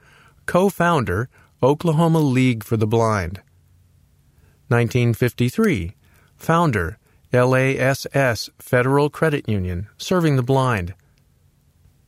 [0.46, 1.30] Co founder,
[1.64, 3.42] Oklahoma League for the Blind.
[4.68, 5.96] 1953.
[6.36, 6.98] Founder,
[7.32, 10.90] LASS Federal Credit Union, serving the blind.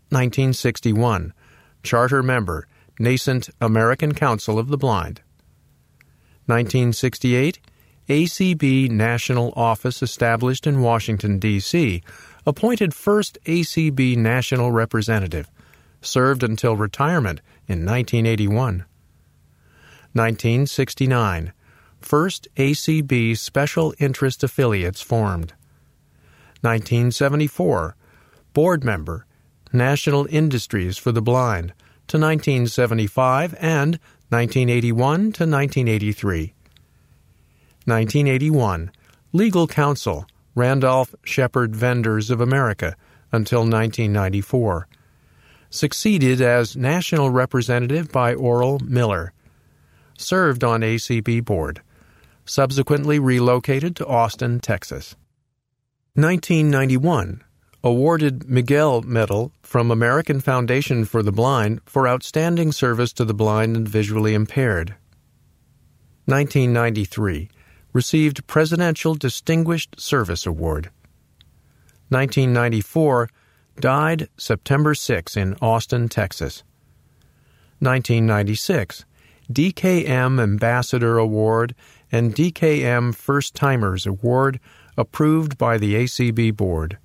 [0.09, 1.33] 1961.
[1.83, 2.67] Charter member,
[2.99, 5.21] nascent American Council of the Blind.
[6.45, 7.59] 1968.
[8.07, 12.01] ACB National Office established in Washington, D.C.,
[12.45, 15.51] appointed first ACB National Representative,
[16.01, 18.85] served until retirement in 1981.
[20.13, 21.51] 1969.
[21.99, 25.53] First ACB Special Interest Affiliates formed.
[26.61, 27.95] 1974.
[28.53, 29.25] Board member,
[29.71, 31.73] National Industries for the Blind,
[32.07, 36.53] to 1975 and 1981 to 1983.
[37.85, 38.91] 1981.
[39.33, 40.25] Legal Counsel,
[40.55, 42.95] Randolph Sheppard Vendors of America,
[43.31, 44.87] until 1994.
[45.69, 49.33] Succeeded as National Representative by Oral Miller.
[50.17, 51.81] Served on ACB Board.
[52.47, 55.17] Subsequently relocated to Austin, Texas.
[56.13, 57.43] 1991
[57.83, 63.75] awarded Migel Medal from American Foundation for the Blind for outstanding service to the blind
[63.75, 64.95] and visually impaired.
[66.25, 67.49] 1993
[67.91, 70.89] received Presidential Distinguished Service Award.
[72.09, 73.29] 1994
[73.81, 76.63] died September 6 in Austin, Texas.
[77.79, 79.03] 1996
[79.51, 81.73] DKM Ambassador Award
[82.11, 84.59] and DKM First Timers Award
[84.97, 86.97] approved by the ACB Board.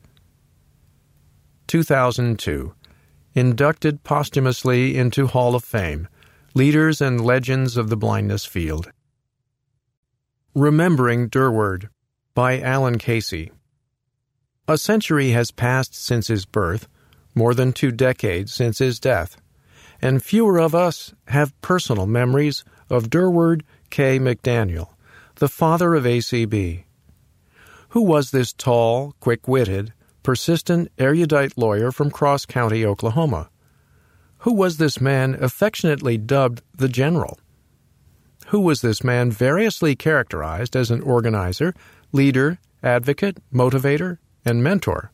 [1.66, 2.74] 2002.
[3.34, 6.08] Inducted posthumously into Hall of Fame,
[6.54, 8.92] Leaders and Legends of the Blindness Field.
[10.54, 11.88] Remembering Durward
[12.34, 13.50] by Alan Casey.
[14.68, 16.88] A century has passed since his birth,
[17.34, 19.36] more than two decades since his death,
[20.00, 24.18] and fewer of us have personal memories of Durward K.
[24.18, 24.88] McDaniel,
[25.42, 26.84] the father of ACB.
[27.88, 33.50] Who was this tall, quick witted, persistent, erudite lawyer from Cross County, Oklahoma.
[34.46, 37.40] Who was this man affectionately dubbed the General?
[38.50, 41.74] Who was this man variously characterized as an organizer,
[42.12, 45.10] leader, advocate, motivator, and mentor?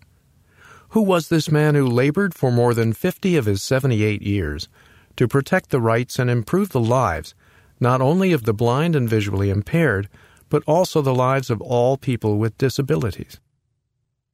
[0.90, 4.68] Who was this man who labored for more than 50 of his 78 years
[5.16, 7.34] to protect the rights and improve the lives
[7.80, 10.08] not only of the blind and visually impaired,
[10.48, 13.40] but also the lives of all people with disabilities?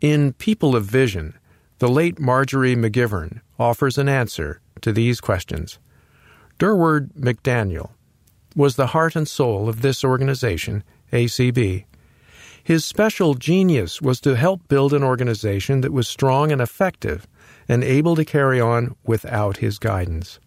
[0.00, 1.34] In People of Vision,
[1.78, 5.78] the late Marjorie McGivern offers an answer to these questions.
[6.58, 7.90] Durward McDaniel
[8.54, 11.84] was the heart and soul of this organization, ACB.
[12.62, 17.26] His special genius was to help build an organization that was strong and effective
[17.68, 20.38] and able to carry on without his guidance.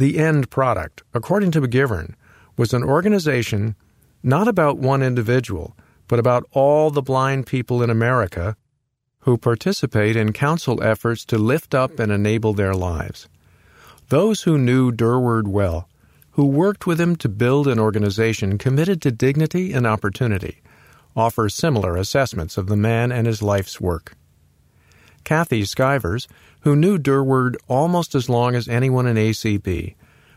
[0.00, 2.14] The end product, according to McGivern,
[2.56, 3.76] was an organization
[4.22, 5.76] not about one individual,
[6.08, 8.56] but about all the blind people in America
[9.24, 13.28] who participate in council efforts to lift up and enable their lives.
[14.08, 15.86] Those who knew Durward well,
[16.30, 20.62] who worked with him to build an organization committed to dignity and opportunity,
[21.14, 24.14] offer similar assessments of the man and his life's work.
[25.24, 26.26] Cathie Skivers,
[26.60, 29.94] who knew Durward almost as long as anyone in ACB,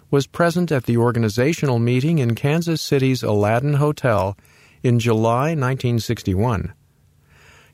[0.09, 4.37] was present at the organizational meeting in Kansas City's Aladdin Hotel
[4.83, 6.73] in July 1961.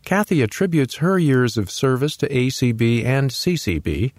[0.06, 4.14] Cathie attributes her years of service to ACB and CCB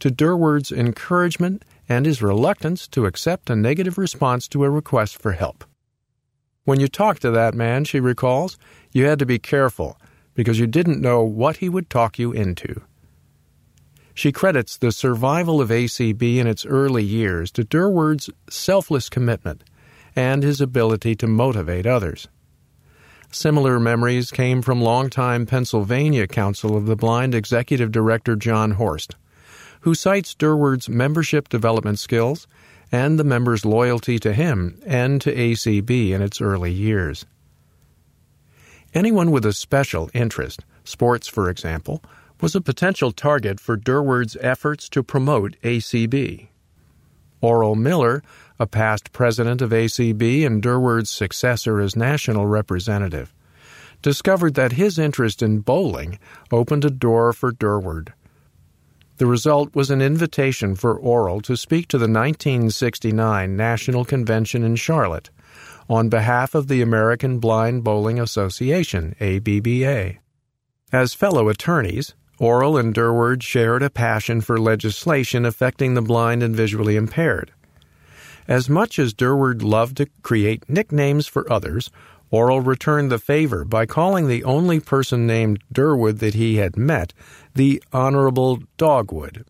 [0.00, 5.32] to Durward's encouragement and his reluctance to accept a negative response to a request for
[5.32, 5.64] help.
[6.64, 8.58] When you talked to that man, she recalls,
[8.92, 9.98] you had to be careful
[10.34, 12.82] because you didn't know what he would talk you into.
[14.14, 19.64] She credits the survival of ACB in its early years to Durward's selfless commitment
[20.16, 22.28] and his ability to motivate others.
[23.30, 29.14] Similar memories came from longtime Pennsylvania Council of the Blind Executive Director John Horst,
[29.82, 32.48] who cites Durward's membership development skills
[32.90, 37.24] and the members' loyalty to him and to ACB in its early years.
[38.92, 42.02] Anyone with a special interest, sports for example,
[42.40, 46.48] was a potential target for Durward's efforts to promote ACB.
[47.40, 48.22] Oral Miller,
[48.58, 53.34] a past president of ACB and Durward's successor as national representative,
[54.02, 56.18] discovered that his interest in bowling
[56.50, 58.12] opened a door for Durward.
[59.18, 64.76] The result was an invitation for Oral to speak to the 1969 National Convention in
[64.76, 65.28] Charlotte
[65.90, 70.14] on behalf of the American Blind Bowling Association, ABBA.
[70.92, 76.56] As fellow attorneys, Oral and Durward shared a passion for legislation affecting the blind and
[76.56, 77.52] visually impaired.
[78.48, 81.90] As much as Durward loved to create nicknames for others,
[82.30, 87.12] Oral returned the favor by calling the only person named Durwood that he had met
[87.54, 89.44] the Honorable Dogwood.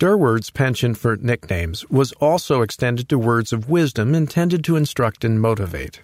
[0.00, 5.40] Durward's penchant for nicknames was also extended to words of wisdom intended to instruct and
[5.40, 6.02] motivate.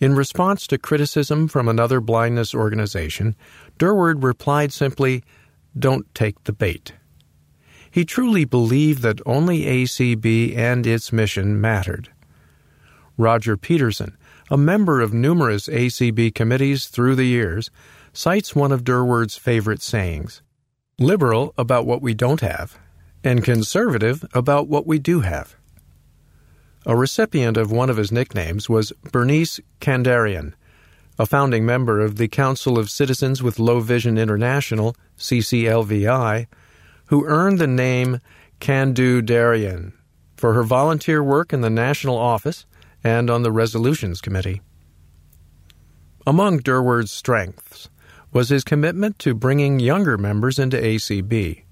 [0.00, 3.36] In response to criticism from another blindness organization,
[3.80, 5.24] Durward replied simply,
[5.76, 6.92] Don't take the bait.
[7.90, 12.10] He truly believed that only ACB and its mission mattered.
[13.16, 14.18] Roger Peterson,
[14.50, 17.70] a member of numerous ACB committees through the years,
[18.12, 20.42] cites one of Durward's favorite sayings
[20.98, 22.78] liberal about what we don't have,
[23.24, 25.56] and conservative about what we do have.
[26.84, 30.52] A recipient of one of his nicknames was Bernice Kandarian,
[31.20, 36.46] a founding member of the Council of Citizens with Low Vision International, CCLVI,
[37.08, 38.20] who earned the name
[38.58, 39.92] Candu Darian
[40.38, 42.64] for her volunteer work in the national office
[43.04, 44.62] and on the Resolutions Committee.
[46.26, 47.90] Among Durward's strengths
[48.32, 51.64] was his commitment to bringing younger members into ACB.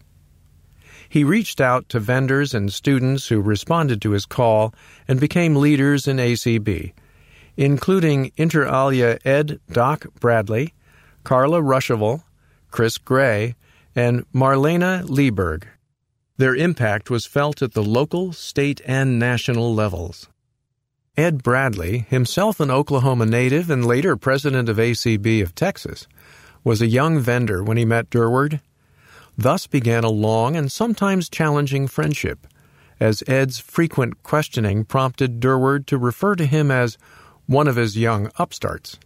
[1.08, 4.74] He reached out to vendors and students who responded to his call
[5.08, 6.92] and became leaders in ACB,
[7.58, 10.72] including inter alia Ed Doc Bradley,
[11.24, 12.22] Carla Ruschival,
[12.70, 13.56] Chris Gray,
[13.96, 15.64] and Marlaina Lieberg.
[16.36, 20.28] Their impact was felt at the local, state, and national levels.
[21.16, 26.06] Ed Bradley, himself an Oklahoma native and later president of ACB of Texas,
[26.62, 28.60] was a young vendor when he met Durward.
[29.36, 32.46] Thus began a long and sometimes challenging friendship,
[33.00, 36.96] as Ed's frequent questioning prompted Durward to refer to him as
[37.48, 38.98] one of his young upstarts.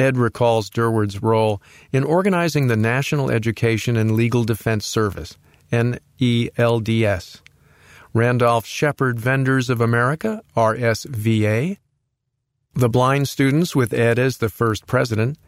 [0.00, 5.36] Ed recalls Durward's role in organizing the National Education and Legal Defense Service,
[5.70, 7.40] NELDS,
[8.12, 11.78] Randolph Sheppard Vendors of America, RSVA,
[12.74, 15.38] the Blind Students with Ed as the first president,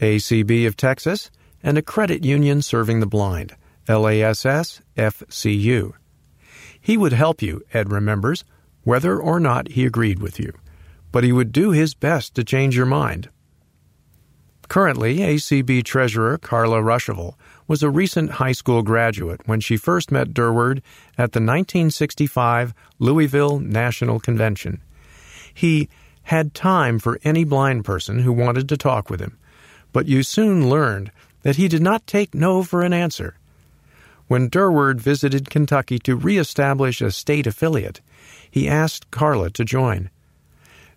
[0.00, 1.30] ACB of Texas,
[1.62, 3.54] and a credit union serving the blind,
[3.88, 5.92] LASS FCU.
[6.80, 8.44] He would help you, Ed remembers,
[8.82, 10.52] whether or not he agreed with you,
[11.12, 13.28] but he would do his best to change your mind.
[14.68, 17.34] Currently, ACB Treasurer Carla Ruschival
[17.68, 20.78] was a recent high school graduate when she first met Durward
[21.18, 24.80] at the 1965 Louisville National Convention.
[25.52, 25.90] He
[26.22, 29.38] had time for any blind person who wanted to talk with him,
[29.92, 31.10] but you soon learned
[31.42, 33.36] that he did not take no for an answer.
[34.28, 38.00] When Durward visited Kentucky to reestablish a state affiliate,
[38.50, 40.08] he asked Carla to join.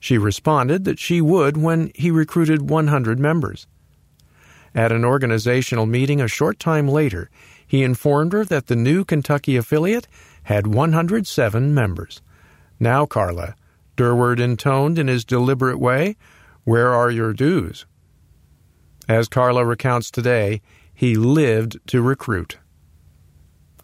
[0.06, 3.66] She responded that she would when he recruited 100 members.
[4.76, 7.32] At an organizational meeting a short time later,
[7.66, 10.08] he informed her that the new Kentucky affiliate
[10.44, 12.22] had 107 members.
[12.80, 13.56] Now, Carla,
[13.98, 16.18] Durward intoned in his deliberate way,
[16.66, 17.88] where are your dues?
[19.10, 20.62] As Carla recounts today,
[20.94, 22.60] he lived to recruit.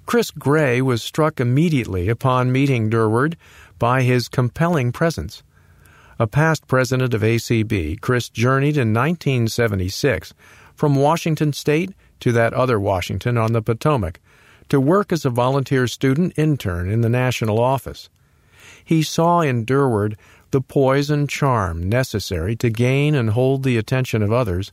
[0.05, 3.37] Chris Gray was struck immediately upon meeting Durward
[3.79, 5.41] by his compelling presence.
[6.21, 10.35] A past president of ACB, Chris journeyed in 1976
[10.75, 14.19] from Washington State to that other Washington on the Potomac
[14.69, 18.07] to work as a volunteer student intern in the national office.
[18.85, 20.15] He saw in Durward
[20.51, 24.71] the poise and charm necessary to gain and hold the attention of others,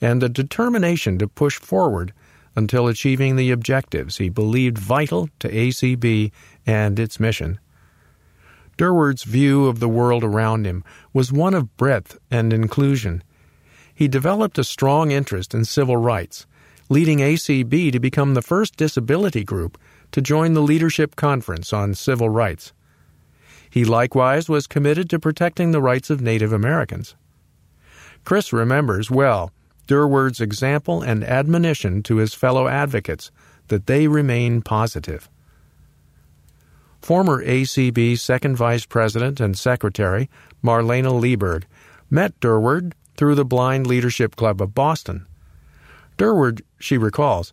[0.00, 2.14] and the determination to push forward
[2.56, 6.32] until achieving the objectives he believed vital to ACB
[6.66, 7.58] and its mission.
[8.76, 13.22] Durward's view of the world around him was one of breadth and inclusion
[13.96, 16.46] he developed a strong interest in civil rights,
[16.90, 19.78] leading ACB to become the first disability group
[20.12, 22.74] to join the Leadership Conference on Civil Rights.
[23.70, 27.16] He likewise was committed to protecting the rights of Native Americans.
[28.24, 29.50] Chris remembers well
[29.86, 33.30] Durward's example and admonition to his fellow advocates
[33.68, 35.30] that they remain positive.
[37.06, 40.28] Former ACB Second Vice President and Secretary
[40.60, 41.62] Marlaina Lieberg
[42.10, 45.24] met Durward through the Blind Leadership Club of Boston.
[46.18, 47.52] Durward, she recalls,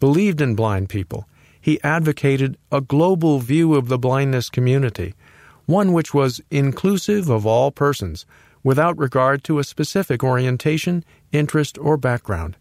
[0.00, 1.26] believed in blind people.
[1.58, 5.14] He advocated a global view of the blindness community,
[5.64, 8.26] one which was inclusive of all persons,
[8.62, 12.54] without regard to a specific orientation, interest, or background.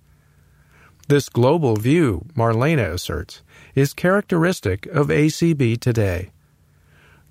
[1.09, 3.41] This global view, Marlaina asserts,
[3.79, 6.31] is characteristic of ACB today.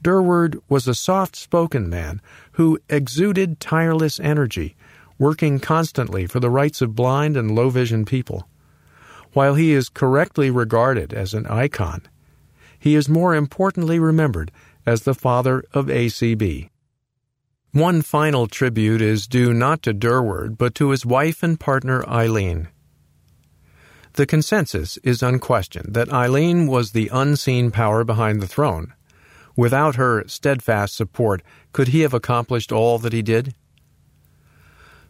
[0.02, 2.20] Durward was a soft spoken man
[2.52, 4.76] who exuded tireless energy,
[5.18, 8.48] working constantly for the rights of blind and low vision people.
[9.32, 12.02] While he is correctly regarded as an icon,
[12.78, 14.50] he is more importantly remembered
[14.86, 16.70] as the father of ACB.
[17.72, 22.68] One final tribute is due not to Durward, but to his wife and partner Eileen.
[24.18, 28.92] The consensus is unquestioned that Eileen was the unseen power behind the throne.
[29.54, 31.40] Without her steadfast support,
[31.72, 33.54] could he have accomplished all that he did?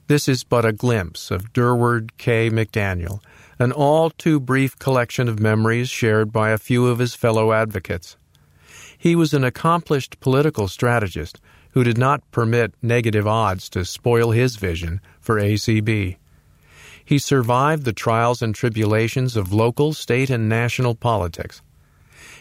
[0.08, 2.50] This is but a glimpse of Durward K.
[2.50, 3.22] McDaniel,
[3.58, 8.18] an all too brief collection of memories shared by a few of his fellow advocates.
[8.98, 11.40] He was an accomplished political strategist
[11.70, 16.18] who did not permit negative odds to spoil his vision for ACB.
[17.08, 21.62] He survived the trials and tribulations of local, state, and national politics.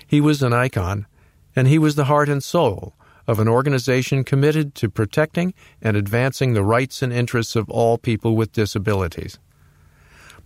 [0.05, 1.07] He was an icon,
[1.55, 2.93] and he was the heart and soul
[3.27, 8.35] of an organization committed to protecting and advancing the rights and interests of all people
[8.35, 9.39] with disabilities.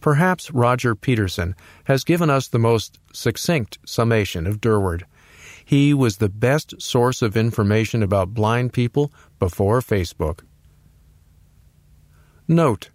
[0.02, 1.56] Perhaps Roger Peterson
[1.86, 5.02] has given us the most succinct summation of Durward.
[5.66, 10.42] He was the best source of information about blind people before Facebook.
[12.48, 12.92] Note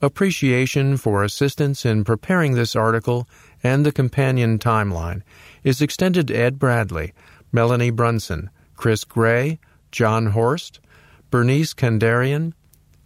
[0.00, 3.28] Appreciation for assistance in preparing this article
[3.62, 5.22] and the companion timeline
[5.64, 7.12] is extended to Ed Bradley,
[7.50, 9.58] Melanie Brunson, Chris Gray,
[9.90, 10.78] John Horst,
[11.30, 12.52] Bernice Kandarian,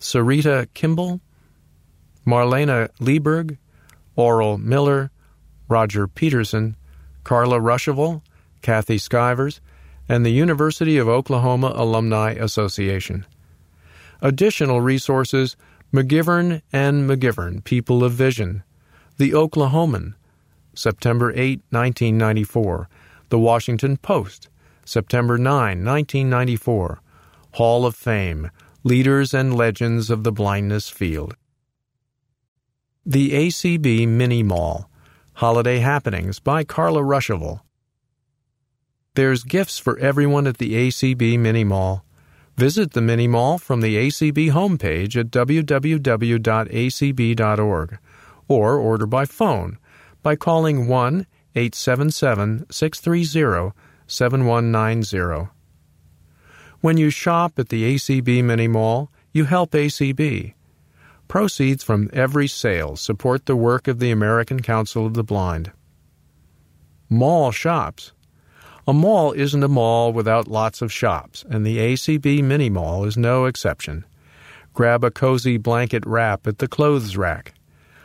[0.01, 1.21] Sarita Kimball,
[2.27, 3.57] Marlaina Lieberg,
[4.15, 5.11] Oral Miller,
[5.69, 6.77] Roger Peterson,
[7.25, 8.21] Carla Ruschival,
[8.61, 9.61] Cathie Skivers,
[10.09, 13.25] and the University of Oklahoma Alumni Association.
[14.21, 15.57] Additional resources
[15.93, 18.63] McGivern and McGivern, People of Vision,
[19.19, 20.15] The Oklahoman,
[20.75, 22.89] September 8, 1994,
[23.29, 24.49] The Washington Post,
[24.87, 27.03] September 9, 1994,
[27.53, 28.51] Hall of Fame,
[28.83, 31.37] Leaders and Legends of the Blindness Field.
[33.05, 34.89] The ACB Mini Mall,
[35.35, 37.61] Holiday Happenings by Carla Ruschival.
[39.15, 42.03] There's gifts for everyone at the ACB Mini Mall.
[42.57, 46.39] Visit the mini mall from the ACB homepage at www.acb.org
[48.49, 49.79] or order by phone
[50.23, 53.73] by calling 1 877 630
[54.07, 55.51] 7190.
[56.81, 60.55] When you shop at the ACB Mini Mall, you help ACB.
[61.29, 65.73] Proceeds from every sale support the work of the American Council of the Blind.
[67.09, 68.13] Mall shops
[68.87, 73.17] a mall isn't a mall without lots of shops, and the ACB Mini Mall is
[73.17, 74.05] no exception.
[74.75, 77.55] Grab a cozy blanket wrap at the clothes rack.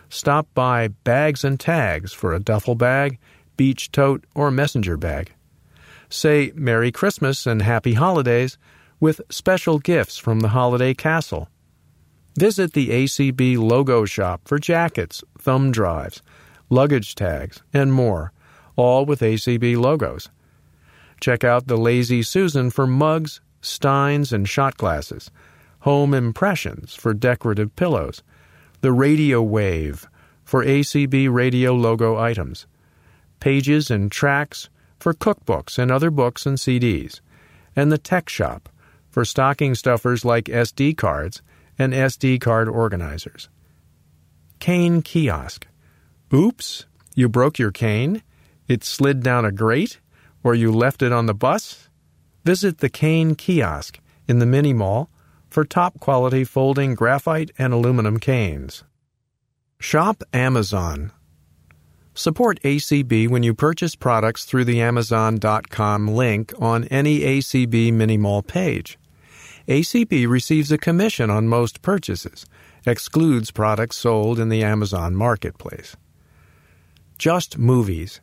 [0.09, 3.17] Stop by Bags and Tags for a duffel bag,
[3.57, 5.33] beach tote, or messenger bag.
[6.09, 8.57] Say Merry Christmas and Happy Holidays
[8.99, 11.49] with special gifts from the Holiday Castle.
[12.37, 16.21] Visit the ACB logo shop for jackets, thumb drives,
[16.69, 18.31] luggage tags, and more,
[18.75, 20.29] all with ACB logos.
[21.19, 25.31] Check out the Lazy Susan for mugs, steins, and shot glasses.
[25.79, 28.23] Home Impressions for decorative pillows.
[28.81, 30.07] The Radio Wave
[30.43, 32.67] for ACB radio logo items.
[33.39, 37.21] Pages and tracks for cookbooks and other books and CDs.
[37.75, 38.69] And the Tech Shop
[39.09, 41.41] for stocking stuffers like SD cards
[41.77, 43.49] and SD card organizers.
[44.59, 45.67] Cane Kiosk.
[46.33, 48.23] Oops, you broke your cane?
[48.67, 49.99] It slid down a grate?
[50.43, 51.89] Or you left it on the bus?
[52.43, 55.09] Visit the Cane Kiosk in the Mini Mall
[55.49, 58.83] for top quality folding graphite and aluminum canes.
[59.79, 61.11] Shop Amazon.
[62.13, 68.41] Support ACB when you purchase products through the Amazon.com link on any ACB Mini Mall
[68.41, 68.97] page.
[69.67, 72.45] ACB receives a commission on most purchases,
[72.85, 75.95] excludes products sold in the Amazon marketplace.
[77.17, 78.21] Just Movies.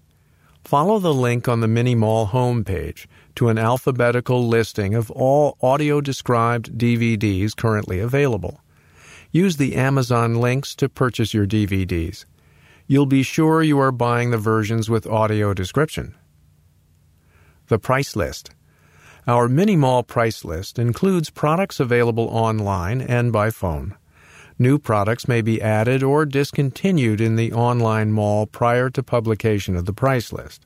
[0.65, 6.01] Follow the link on the Mini Mall homepage to an alphabetical listing of all audio
[6.01, 8.63] described DVDs currently available.
[9.31, 12.25] Use the Amazon links to purchase your DVDs.
[12.87, 16.15] You'll be sure you are buying the versions with audio description.
[17.69, 18.51] The price list.
[19.27, 23.97] Our Mini Mall price list includes products available online and by phone.
[24.59, 29.85] New products may be added or discontinued in the online mall prior to publication of
[29.85, 30.65] the price list.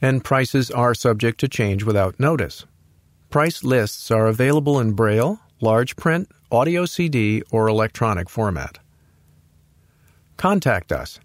[0.00, 2.66] And prices are subject to change without notice.
[3.30, 8.78] Price lists are available in Braille, large print, audio CD, or electronic format.
[10.36, 11.18] Contact us.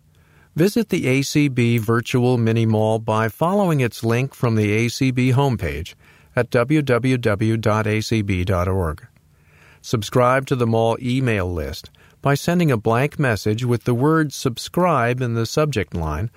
[0.56, 5.96] Visit the ACB Virtual Mini Mall by following its link from the ACB homepage
[6.36, 7.58] at www.acb.org.
[9.82, 11.90] Subscribe to the mall email list
[12.22, 16.30] by sending a blank message with the word subscribe in the subject line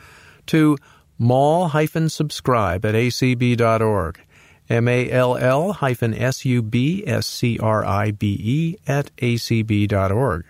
[0.46, 0.78] to
[1.18, 4.20] mall-subscribe at acb.org,
[4.68, 7.06] M-A-L-L hyphen S-U-B-S-C-R-I-B-E
[8.86, 10.44] at acb.org.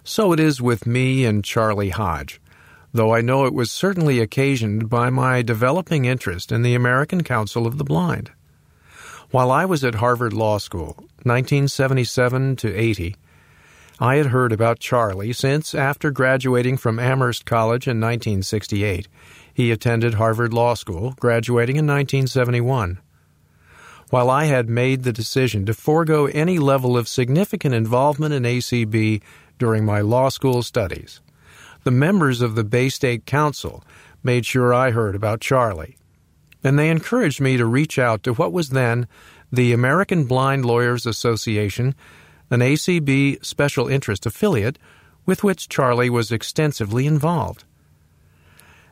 [0.05, 2.43] So it is with me and Charlie Hodge,
[2.93, 7.67] though I know it was certainly occasioned by my developing interest in the American Council
[7.67, 8.31] of the Blind.
[9.31, 13.17] While I was at Harvard Law School, 1977 to 80,
[13.99, 19.09] I had heard about Charlie since, after graduating from Amherst College in 1968,
[19.55, 22.99] he attended Harvard Law School, graduating in 1971.
[24.11, 29.23] While I had made the decision to forego any level of significant involvement in ACB
[29.59, 31.21] during my law school studies,
[31.85, 33.85] the members of the Bay State Council
[34.23, 35.97] made sure I heard about Charlie
[36.63, 39.09] and they encouraged me to reach out to what was then
[39.53, 41.95] the American Blind Lawyers Association,
[42.51, 44.79] an ACB special interest affiliate
[45.27, 47.65] with which Charlie was extensively involved.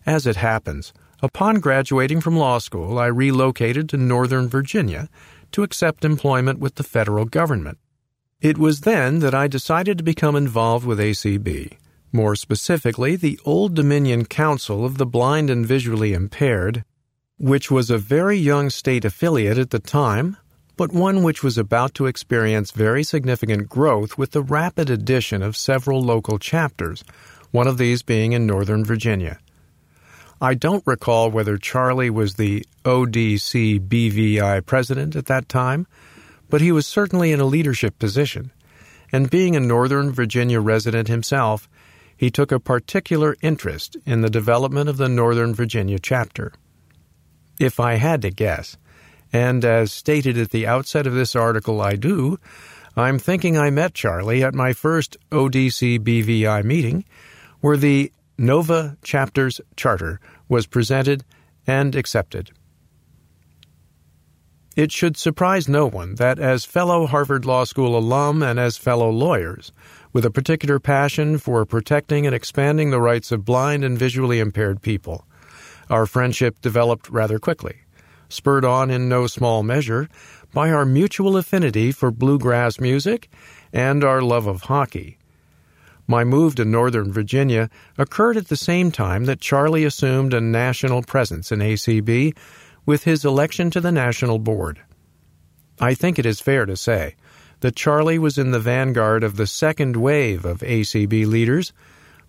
[0.09, 5.11] As it happens, upon graduating from law school, I relocated to Northern Virginia
[5.53, 7.77] to accept employment with the federal government.
[8.41, 11.77] It was then that I decided to become involved with ACB,
[12.11, 16.87] more specifically, the Old Dominion Council of the Blind and Visually Impaired,
[17.37, 20.39] which was a very young state affiliate at the time,
[20.79, 25.55] but one which was about to experience very significant growth with the rapid addition of
[25.55, 27.05] several local chapters,
[27.51, 29.39] one of these being in Northern Virginia.
[30.41, 35.87] I don't recall whether Charlie was the ODC BVI president at that time,
[36.49, 38.53] but he was certainly in a leadership position,
[39.11, 41.69] and being a Northern Virginia resident himself,
[42.17, 46.53] he took a particular interest in the development of the Northern Virginia chapter.
[47.59, 48.77] If I had to guess,
[49.33, 52.39] and as stated at the outset of this article, I do,
[52.97, 57.05] I'm thinking I met Charlie at my first ODC BVI meeting,
[57.61, 61.25] where the NOVA Chapter's Charter was presented
[61.67, 62.53] and accepted.
[64.77, 69.11] It should surprise no one that, as fellow Harvard Law School alum and as fellow
[69.11, 69.73] lawyers,
[70.13, 74.83] with a particular passion for protecting and expanding the rights of blind and visually impaired
[74.83, 75.27] people,
[75.91, 77.79] our friendship developed rather quickly,
[78.29, 80.09] spurred on in no small measure
[80.55, 83.29] by our mutual affinity for bluegrass music
[83.73, 85.18] and our love of hockey.
[86.11, 91.03] My move to Northern Virginia occurred at the same time that Charlie assumed a national
[91.03, 92.35] presence in ACB
[92.87, 94.81] with his election to the National Board.
[95.79, 97.15] I think it is fair to say
[97.61, 101.75] that Charlie was in the vanguard of the second wave of ACB leaders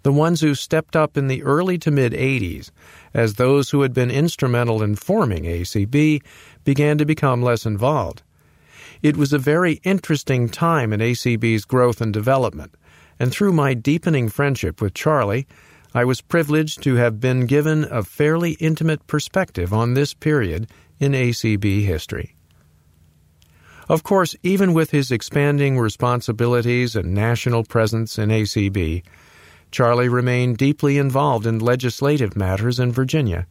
[0.03, 2.71] the ones who stepped up in the early to mid 80s
[3.13, 6.21] as those who had been instrumental in forming ACB
[6.63, 8.23] began to become less involved.
[9.01, 12.75] It was a very interesting time in ACB's growth and development,
[13.19, 15.45] and through my deepening friendship with Charlie,
[15.93, 20.67] I was privileged to have been given a fairly intimate perspective on this period
[20.99, 22.35] in ACB history.
[23.89, 29.03] Of course, even with his expanding responsibilities and national presence in ACB,
[29.71, 33.47] Charlie remained deeply involved in legislative matters in Virginia.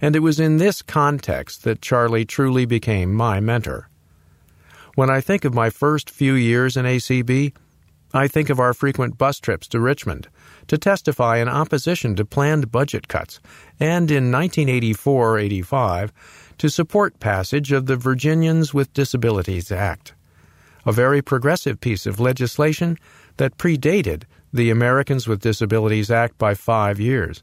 [0.00, 3.88] And it was in this context that Charlie truly became my mentor.
[4.94, 7.52] When I think of my first few years in ACB,
[8.14, 10.28] I think of our frequent bus trips to Richmond
[10.68, 13.40] to testify in opposition to planned budget cuts,
[13.80, 16.12] and in 1984 85,
[16.58, 20.14] to support passage of the Virginians with Disabilities Act,
[20.84, 22.98] a very progressive piece of legislation
[23.38, 27.42] that predated the Americans with Disabilities Act by five years.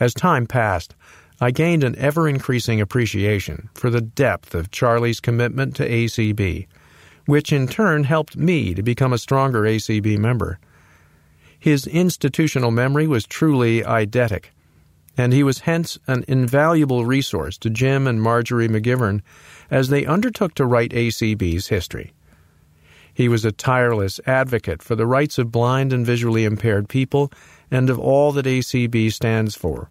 [0.00, 0.94] As time passed,
[1.40, 6.66] I gained an ever increasing appreciation for the depth of Charlie's commitment to ACB,
[7.26, 10.58] which in turn helped me to become a stronger ACB member.
[11.58, 14.46] His institutional memory was truly eidetic,
[15.16, 19.20] and he was hence an invaluable resource to Jim and Marjorie McGivern
[19.70, 22.12] as they undertook to write ACB's history.
[23.12, 27.32] He was a tireless advocate for the rights of blind and visually impaired people
[27.70, 29.90] and of all that ACB stands for.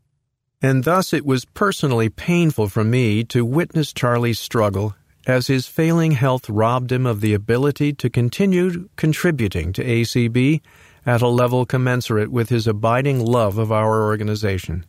[0.61, 4.95] And thus it was personally painful for me to witness Charlie's struggle
[5.25, 10.61] as his failing health robbed him of the ability to continue contributing to ACB
[11.05, 14.85] at a level commensurate with his abiding love of our organization.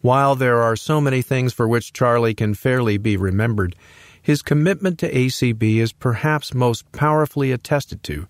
[0.00, 3.74] While there are so many things for which Charlie can fairly be remembered,
[4.20, 8.26] his commitment to ACB is perhaps most powerfully attested to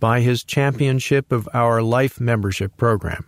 [0.00, 3.24] by his championship of our life membership program.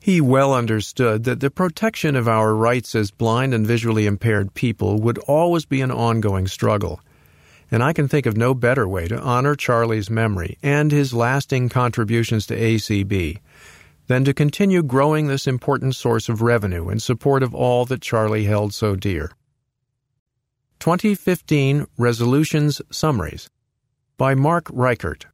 [0.00, 5.00] He well understood that the protection of our rights as blind and visually impaired people
[5.00, 7.00] would always be an ongoing struggle,
[7.70, 11.68] and I can think of no better way to honor Charlie's memory and his lasting
[11.68, 13.38] contributions to ACB
[14.06, 18.44] than to continue growing this important source of revenue in support of all that Charlie
[18.44, 19.32] held so dear.
[20.80, 23.50] 2015 Resolutions Summaries
[24.16, 25.24] by Mark Richert.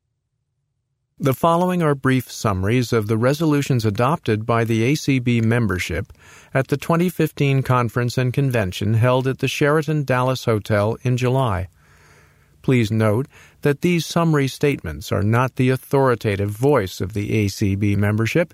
[1.21, 6.13] The following are brief summaries of the resolutions adopted by the ACB membership
[6.53, 11.69] at the 2015 conference and convention held at the Sheraton Dallas Hotel in July.
[12.63, 13.29] Please note
[13.63, 18.53] that these summary statements are not the authoritative voice of the ACB membership.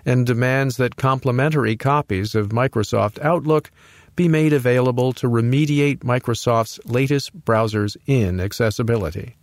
[0.05, 3.71] and demands that complementary copies of Microsoft Outlook
[4.15, 9.35] be made available to remediate Microsoft's latest browser's inaccessibility.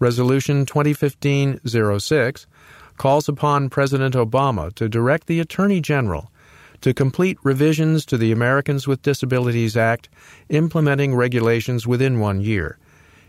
[0.00, 2.46] Resolution 2015 06
[2.96, 6.32] calls upon President Obama to direct the Attorney General
[6.80, 10.08] to complete revisions to the Americans with Disabilities Act
[10.48, 12.78] implementing regulations within one year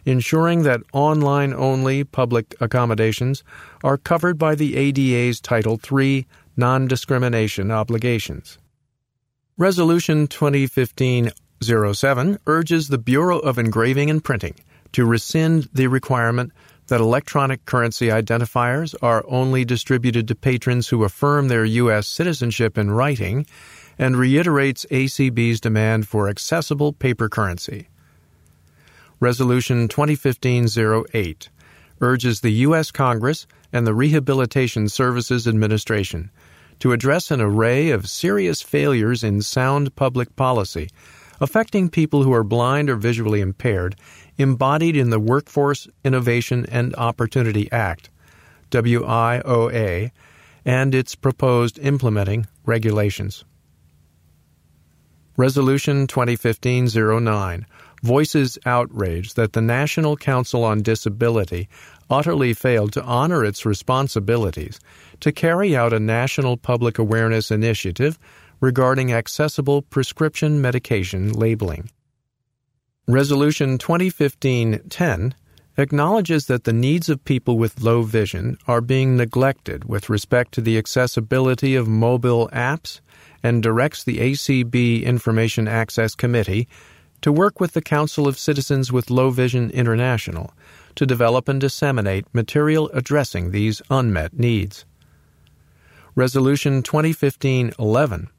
[0.06, 3.44] ensuring that online only public accommodations
[3.84, 6.26] are covered by the ADA's Title III
[6.58, 8.58] non discrimination obligations.
[9.58, 14.56] Resolution 2015 07 urges the Bureau of Engraving and Printing
[14.94, 16.52] to rescind the requirement
[16.88, 22.08] that electronic currency identifiers are only distributed to patrons who affirm their U.S.
[22.08, 23.46] citizenship in writing
[23.98, 27.88] and reiterates ACB's demand for accessible paper currency.
[29.20, 31.48] Resolution 2015-08
[32.02, 32.92] urges the U.S.
[32.92, 36.32] Congress and the Rehabilitation Services Administration
[36.80, 40.90] to address an array of serious failures in sound public policy
[41.42, 43.96] affecting people who are blind or visually impaired
[44.42, 48.10] embodied in the Workforce Innovation and Opportunity Act,
[48.72, 50.12] WIOA,
[50.66, 53.44] and its proposed implementing regulations.
[55.38, 57.66] Resolution 2015-09
[58.04, 61.70] voices outrage that the National Council on Disability
[62.10, 64.80] utterly failed to honor its responsibilities
[65.20, 68.20] to carry out a national public awareness initiative
[68.60, 71.90] regarding accessible prescription medication labeling.
[73.12, 75.34] Resolution 2015-10
[75.78, 80.62] acknowledges that the needs of people with low vision are being neglected with respect to
[80.62, 83.02] the accessibility of mobile apps
[83.44, 86.70] and directs the ACB Information Access Committee
[87.20, 90.54] to work with the Council of Citizens with Low Vision International
[90.96, 94.86] to develop and disseminate material addressing these unmet needs.
[96.16, 98.30] Resolution 2015 11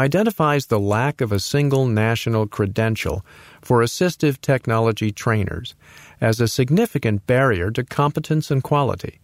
[0.00, 3.24] identifies the lack of a single national credential
[3.60, 5.74] for assistive technology trainers
[6.20, 9.20] as a significant barrier to competence and quality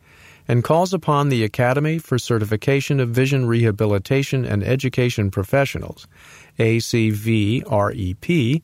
[0.49, 6.07] and calls upon the Academy for Certification of Vision Rehabilitation and Education Professionals,
[6.59, 8.63] ACVREP,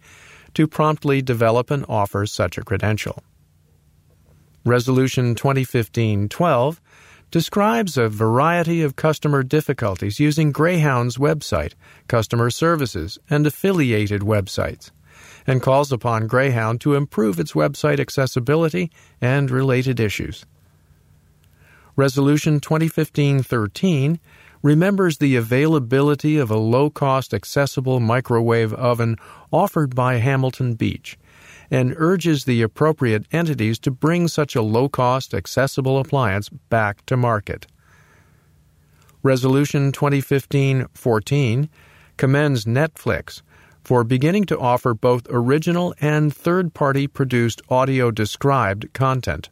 [0.55, 3.23] to promptly develop and offer such a credential.
[4.65, 6.81] Resolution 2015 12
[7.33, 11.73] describes a variety of customer difficulties using Greyhound's website,
[12.07, 14.91] customer services, and affiliated websites,
[15.47, 20.45] and calls upon Greyhound to improve its website accessibility and related issues.
[21.97, 24.21] Resolution 2015 13
[24.63, 29.17] remembers the availability of a low cost accessible microwave oven
[29.51, 31.19] offered by Hamilton Beach
[31.73, 37.17] and urges the appropriate entities to bring such a low cost accessible appliance back to
[37.17, 37.67] market.
[39.23, 41.71] Resolution 2015 14
[42.19, 43.41] commends Netflix
[43.83, 49.49] for beginning to offer both original and third party produced audio described content.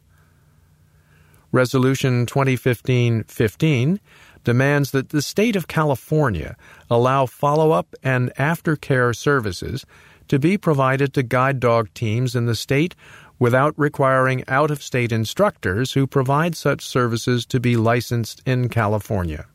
[1.51, 3.99] Resolution 2015 15
[4.43, 6.55] demands that the state of California
[6.89, 9.85] allow follow up and aftercare services
[10.31, 12.95] to be provided to guide dog teams in the state
[13.37, 19.45] without requiring out of state instructors who provide such services to be licensed in California.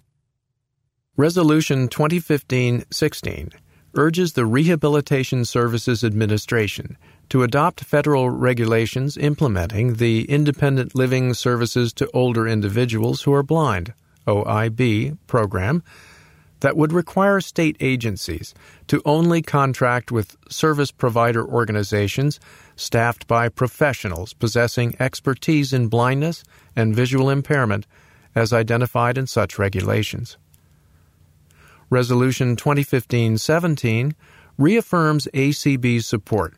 [1.16, 3.53] Resolution 2015 16
[3.95, 6.99] urges the Rehabilitation Services Administration
[7.31, 13.95] to adopt federal regulations implementing the Independent Living Services to Older Individuals Who Are Blind
[14.27, 15.83] OIB program
[16.61, 18.54] that would require state agencies
[18.88, 22.40] to only contract with service provider organizations
[22.76, 26.44] staffed by professionals possessing expertise in blindness
[26.74, 27.86] and visual impairment
[28.34, 30.36] as identified in such regulations.
[31.88, 34.14] Resolution 2015 17
[34.59, 36.54] reaffirms ACB's support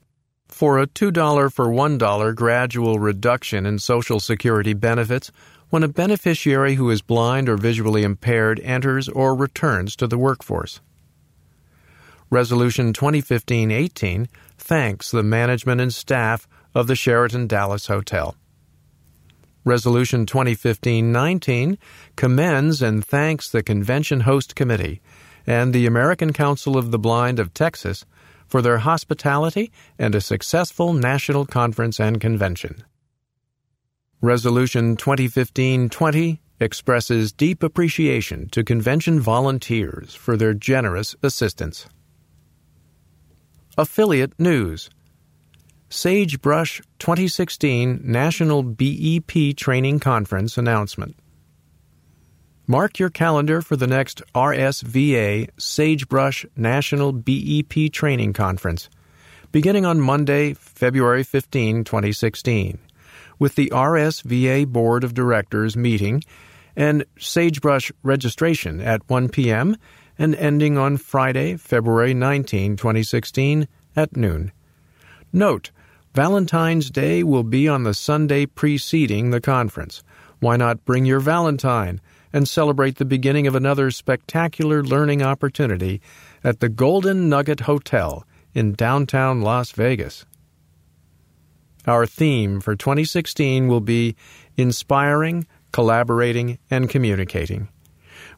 [0.48, 5.30] for a $2 for $1 gradual reduction in Social Security benefits
[5.70, 10.80] when a beneficiary who is blind or visually impaired enters or returns to the workforce.
[12.30, 18.36] Resolution 2015 18 thanks the management and staff of the Sheraton Dallas Hotel.
[19.64, 21.78] Resolution 2015 19
[22.16, 25.00] commends and thanks the Convention Host Committee
[25.46, 28.04] and the American Council of the Blind of Texas
[28.46, 32.84] for their hospitality and a successful national conference and convention.
[34.20, 41.86] Resolution 2015 20 expresses deep appreciation to convention volunteers for their generous assistance.
[43.76, 44.90] Affiliate News
[45.88, 51.14] Sagebrush 2016 National BEP Training Conference announcement.
[52.66, 58.90] Mark your calendar for the next RSVA Sagebrush National BEP Training Conference,
[59.52, 62.80] beginning on Monday, February 15, 2016
[63.38, 66.22] with the RSVA Board of Directors meeting
[66.76, 69.76] and Sagebrush registration at 1 p.m.
[70.18, 73.66] and ending on Friday, February 19, 2016
[73.96, 74.52] at noon.
[75.32, 75.70] Note,
[76.14, 80.02] Valentine's Day will be on the Sunday preceding the conference.
[80.40, 82.00] Why not bring your Valentine
[82.32, 86.00] and celebrate the beginning of another spectacular learning opportunity
[86.44, 88.24] at the Golden Nugget Hotel
[88.54, 90.24] in downtown Las Vegas?
[91.88, 94.14] Our theme for 2016 will be
[94.58, 97.68] Inspiring, Collaborating, and Communicating.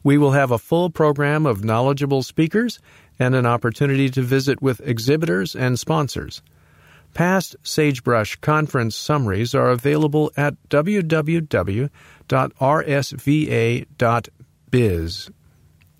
[0.03, 2.79] We will have a full program of knowledgeable speakers
[3.19, 6.41] and an opportunity to visit with exhibitors and sponsors.
[7.13, 11.89] Past Sagebrush conference summaries are available at www.rsva.biz.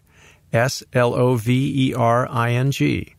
[0.53, 3.15] S L O V E R I N G.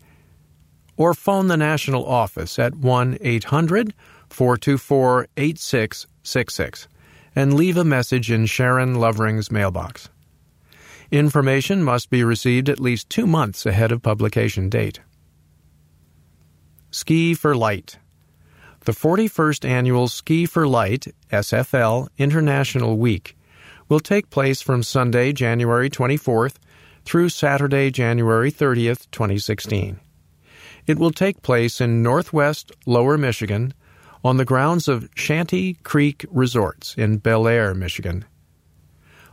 [1.02, 3.92] Or phone the national office at 1 800
[4.28, 6.86] 424 8666
[7.34, 10.10] and leave a message in Sharon Lovering's mailbox.
[11.10, 15.00] Information must be received at least two months ahead of publication date.
[16.92, 17.98] Ski for Light.
[18.84, 23.36] The 41st annual Ski for Light SFL International Week
[23.88, 26.58] will take place from Sunday, January 24th
[27.04, 29.98] through Saturday, January 30th, 2016.
[30.86, 33.72] It will take place in northwest Lower Michigan
[34.24, 38.24] on the grounds of Shanty Creek Resorts in Bellaire, Michigan.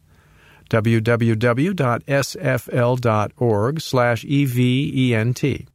[0.68, 2.20] www.sfl.org
[3.80, 5.66] slash event.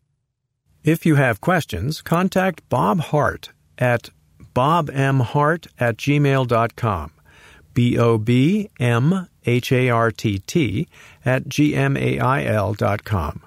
[0.83, 4.09] If you have questions, contact Bob Hartt at
[4.53, 7.11] bobmhartt at gmail.com.
[7.73, 9.27] B-O-B-M-H-A-R-T-T
[11.23, 13.41] at G-M-A-I-L.com.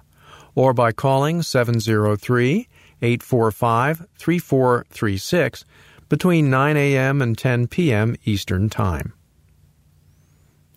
[0.54, 2.68] Or by calling 703
[3.02, 5.64] 845 3436
[6.08, 7.22] between 9 a.m.
[7.22, 8.16] and 10 p.m.
[8.24, 9.12] Eastern Time.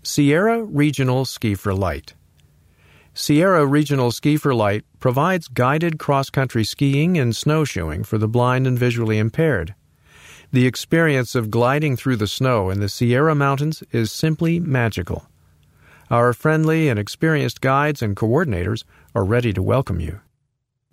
[0.03, 2.13] Sierra Regional Ski for Light.
[3.13, 8.67] Sierra Regional Ski for Light provides guided cross country skiing and snowshoeing for the blind
[8.67, 9.73] and visually impaired.
[10.51, 15.27] The experience of gliding through the snow in the Sierra Mountains is simply magical.
[16.09, 20.21] Our friendly and experienced guides and coordinators are ready to welcome you.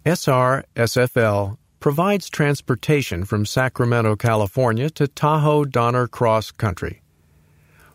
[0.04, 7.02] SRSFL provides transportation from Sacramento, California to Tahoe Donner Cross Country.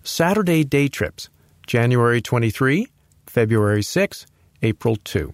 [0.03, 1.29] Saturday day trips,
[1.65, 2.87] January 23,
[3.25, 4.27] February 6,
[4.61, 5.33] April 2.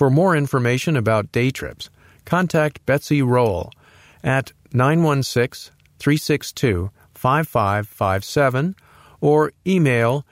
[0.00, 1.90] For more information about day trips,
[2.24, 3.70] contact Betsy Rowell
[4.24, 8.76] at 916 362 5557
[9.20, 10.24] or email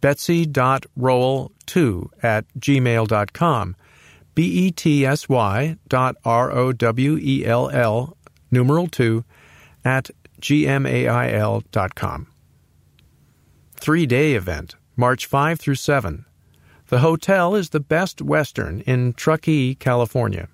[0.00, 3.76] betsy.rowell2 at gmail.com.
[4.34, 8.16] B-E-T-S-Y dot R-O-W-E-L-L
[8.50, 9.24] numeral 2
[9.84, 10.10] at
[10.40, 12.26] gmail.com.
[13.76, 16.25] Three day event, March 5 through 7.
[16.88, 20.48] The hotel is the Best Western in Truckee, California.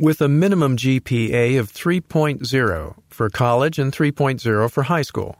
[0.00, 5.36] with a minimum GPA of 3.0 for college and 3.0 for high school.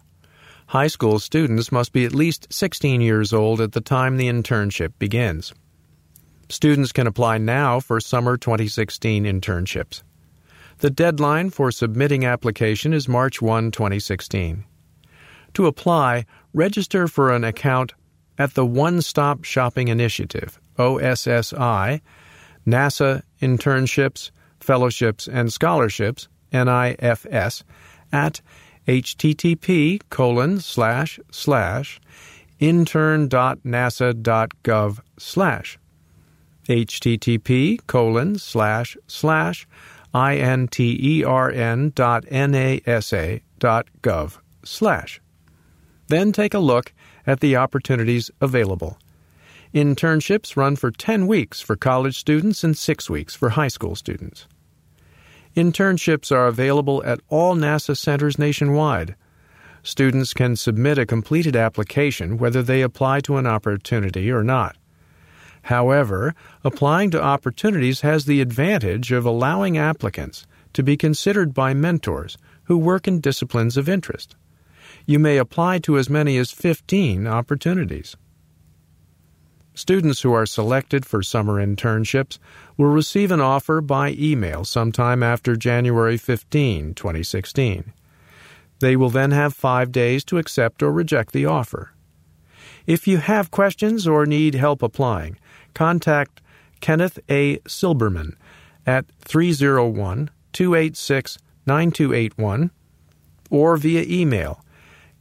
[0.68, 4.92] High school students must be at least 16 years old at the time the internship
[5.00, 5.52] begins.
[6.54, 10.04] Students can apply now for summer 2016 internships.
[10.78, 14.64] The deadline for submitting application is March 1, 2016.
[15.54, 17.94] To apply, register for an account
[18.38, 22.00] at the One Stop Shopping Initiative, OSSI,
[22.64, 27.64] NASA Internships, Fellowships, and Scholarships, NIFS,
[28.12, 28.40] at
[28.86, 32.00] http colon slash slash
[32.60, 35.78] intern.nasa.gov slash
[36.64, 39.66] http colon slash slash
[40.14, 45.20] intern dot nasa dot gov slash
[46.08, 46.92] then take a look
[47.26, 48.98] at the opportunities available
[49.74, 54.46] internships run for 10 weeks for college students and 6 weeks for high school students
[55.56, 59.14] Internships are available at all NASA centers nationwide.
[59.84, 64.76] Students can submit a completed application whether they apply to an opportunity or not.
[65.64, 72.36] However, applying to opportunities has the advantage of allowing applicants to be considered by mentors
[72.64, 74.36] who work in disciplines of interest.
[75.06, 78.14] You may apply to as many as 15 opportunities.
[79.72, 82.38] Students who are selected for summer internships
[82.76, 87.92] will receive an offer by email sometime after January 15, 2016.
[88.80, 91.92] They will then have five days to accept or reject the offer.
[92.86, 95.38] If you have questions or need help applying,
[95.74, 96.40] contact
[96.80, 97.58] Kenneth A.
[97.60, 98.34] Silberman
[98.86, 102.70] at 301 286 9281
[103.50, 104.64] or via email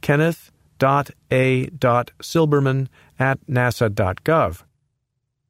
[0.00, 4.62] kenneth.a.silberman at nasa.gov.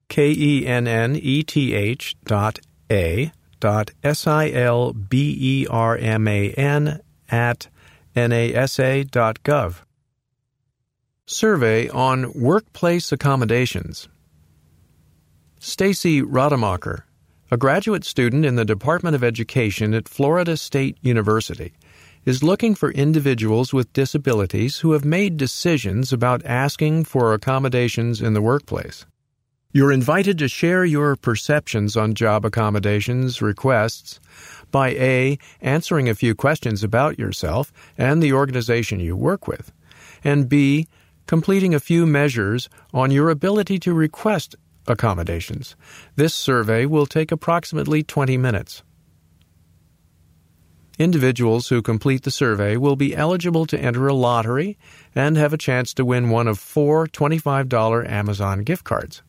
[0.09, 2.61] K E N N E T H dot
[2.91, 7.69] A dot S I L B E R M A N at
[8.15, 9.81] NASA dot gov.
[11.27, 14.09] Survey on Workplace Accommodations.
[15.66, 17.07] Stacy Rademacher,
[17.51, 21.73] a graduate student in the Department of Education at Florida State University,
[22.27, 28.35] is looking for individuals with disabilities who have made decisions about asking for accommodations in
[28.35, 29.07] the workplace.
[29.73, 34.20] You're invited to share your perceptions on job accommodations requests
[34.70, 35.39] by A.
[35.62, 39.73] answering a few questions about yourself and the organization you work with,
[40.23, 40.89] and B.
[41.27, 45.77] completing a few measures on your ability to request accommodations.
[46.16, 48.82] This survey will take approximately 20 minutes.
[50.98, 54.78] Individuals who complete the survey will be eligible to enter a lottery
[55.15, 59.23] and have a chance to win one of four $25 Amazon gift cards.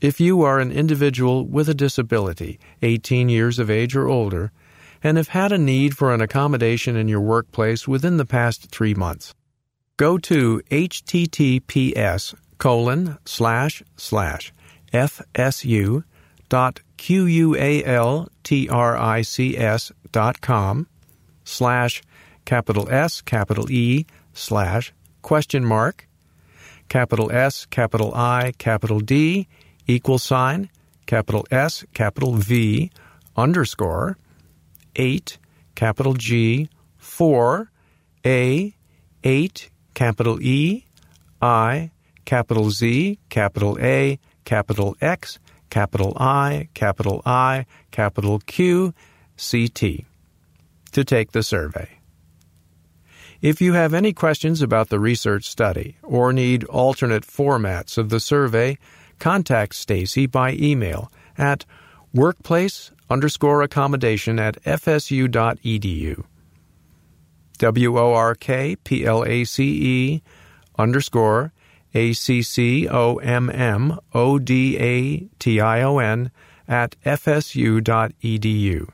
[0.00, 4.50] If you are an individual with a disability, 18 years of age or older,
[5.04, 8.94] and have had a need for an accommodation in your workplace within the past three
[8.94, 9.34] months,
[9.96, 14.52] go to https colon slash slash
[14.92, 16.04] fsu
[16.48, 17.52] dot q-u-a-l-t-r-i-c-s
[20.12, 20.86] dot com
[21.44, 22.02] slash
[22.44, 26.06] capital S capital E slash question mark
[26.88, 29.48] capital S capital I capital D
[29.86, 30.70] equal sign
[31.06, 32.90] capital S capital V
[33.36, 34.16] underscore
[34.96, 35.38] 8
[35.74, 36.68] capital G
[36.98, 37.70] 4
[38.24, 38.74] A
[39.24, 40.84] 8 capital E
[41.42, 41.90] I
[42.24, 45.38] capital Z, capital A, capital X,
[45.70, 48.94] capital I, capital I, capital Q,
[49.36, 50.04] CT
[50.92, 51.98] to take the survey.
[53.42, 58.20] If you have any questions about the research study or need alternate formats of the
[58.20, 58.78] survey,
[59.18, 61.66] contact Stacy by email at
[62.14, 66.24] workplace underscore accommodation at fsu.edu.
[67.58, 70.22] W O R K P L A C E
[70.78, 71.52] underscore
[71.94, 76.30] A C C O M M O D A T I O N
[76.66, 78.88] at fsu.edu.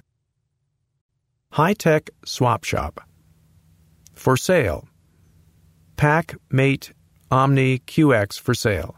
[1.52, 3.00] High Tech Swap Shop.
[4.14, 4.86] For sale.
[5.96, 6.92] PAC Mate
[7.30, 8.96] Omni QX for sale.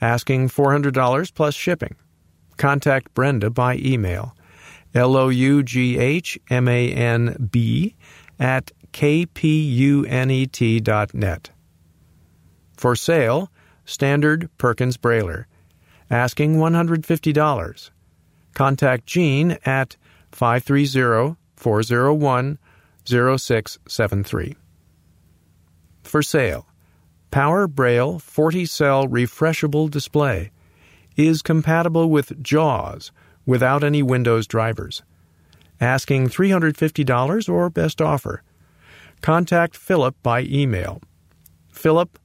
[0.00, 1.94] Asking $400 plus shipping.
[2.56, 4.36] Contact Brenda by email.
[4.94, 7.94] L O U G H M A N B
[8.38, 9.50] at kpunet.net.
[12.76, 13.50] For sale,
[13.84, 15.46] standard Perkins Brailler.
[16.10, 17.90] Asking $150.
[18.54, 19.96] Contact Jean at
[20.32, 22.58] 530 401
[23.04, 24.56] 0673.
[26.02, 26.66] For sale,
[27.30, 30.50] Power Braille 40 cell refreshable display
[31.16, 33.12] is compatible with JAWS
[33.46, 35.02] without any Windows drivers.
[35.80, 38.42] Asking $350 or best offer.
[39.20, 41.00] Contact Philip by email.
[41.84, 42.18] Philip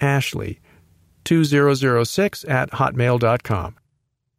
[0.00, 0.60] Ashley
[1.24, 3.74] 2006 at hotmail.com.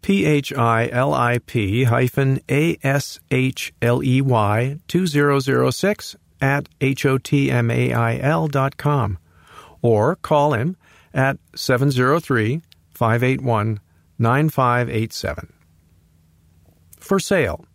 [0.01, 6.69] P H I L I P hyphen A S H L E Y 2006 at
[6.79, 9.17] H O T M A I L dot com
[9.81, 10.77] or call him
[11.13, 12.61] at 703
[12.91, 13.81] 581
[14.17, 15.51] 9587.
[16.97, 17.65] For sale,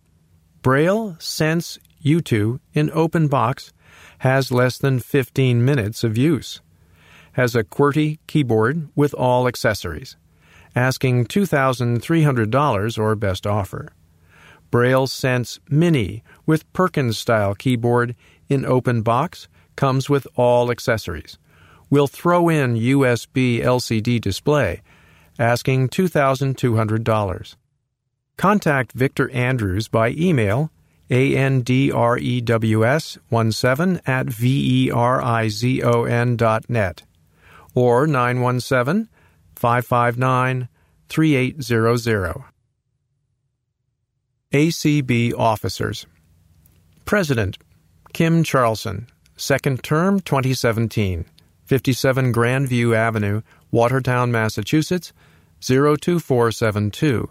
[0.63, 3.71] Braille Sense U2 in open box
[4.17, 6.59] has less than 15 minutes of use.
[7.33, 10.17] Has a QWERTY keyboard with all accessories.
[10.75, 13.93] Asking $2,300 or best offer.
[14.69, 18.15] Braille Sense Mini with Perkins style keyboard
[18.49, 21.37] in open box comes with all accessories.
[21.89, 24.81] We'll throw in USB LCD display,
[25.37, 27.55] asking $2,200.
[28.37, 30.71] Contact Victor Andrews by email
[31.09, 31.57] A-N-D-R-E-W-S
[33.29, 34.95] 17 at V-E-R-I-Z-O-N
[36.37, 37.03] dot net
[37.73, 39.09] or 917
[39.55, 40.67] 559
[41.09, 42.43] 3800.
[44.53, 46.05] ACB Officers
[47.05, 47.57] President
[48.13, 49.07] Kim Charlson,
[49.37, 51.25] second term 2017,
[51.63, 53.41] 57 Grandview Avenue,
[53.71, 55.13] Watertown, Massachusetts
[55.61, 57.29] 02472.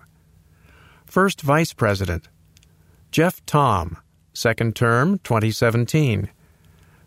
[1.05, 2.29] First Vice President
[3.11, 3.99] Jeff Thom,
[4.33, 6.31] second term 2017,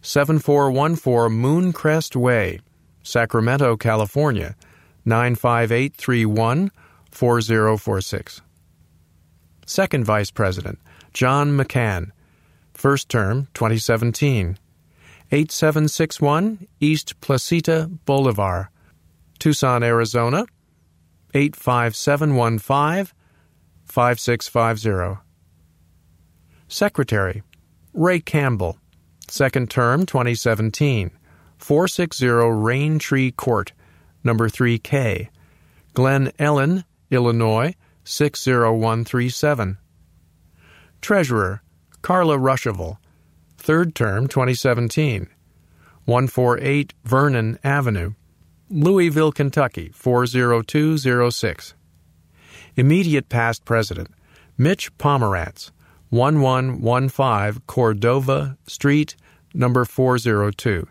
[0.02, 2.60] 7414 Mooncrest Way,
[3.04, 4.56] Sacramento, California
[5.06, 6.72] 95831
[7.12, 8.42] 4046.
[9.66, 10.80] Second Vice President
[11.14, 12.12] John McCann,
[12.74, 14.58] first term 2017,
[15.32, 18.68] 8761 East Placita Boulevard,
[19.40, 20.46] Tucson, Arizona
[21.34, 23.14] 85715
[23.86, 25.22] 5650.
[26.68, 27.44] Secretary
[27.94, 28.78] Ray Campbell,
[29.28, 31.12] second term 2017,
[31.64, 33.72] 460 Rain Tree Court,
[34.22, 35.30] number 3K,
[35.94, 37.74] Glen Ellyn, Illinois
[38.04, 39.78] 60137.
[41.00, 41.64] Treasurer
[42.02, 42.98] Carla Ruschival,
[43.58, 45.30] third term 2017,
[46.04, 48.14] 148 Vernon Avenue,
[48.70, 51.76] Louisville, Kentucky 40206.
[52.76, 54.10] Immediate past president
[54.58, 55.72] Mitch Pomerantz,
[56.10, 59.16] 1115 Cordova Street,
[59.54, 60.90] number 402.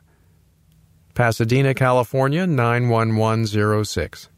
[1.14, 4.28] Pasadena, California 91106.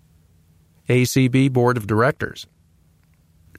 [0.89, 2.47] ACB Board of Directors.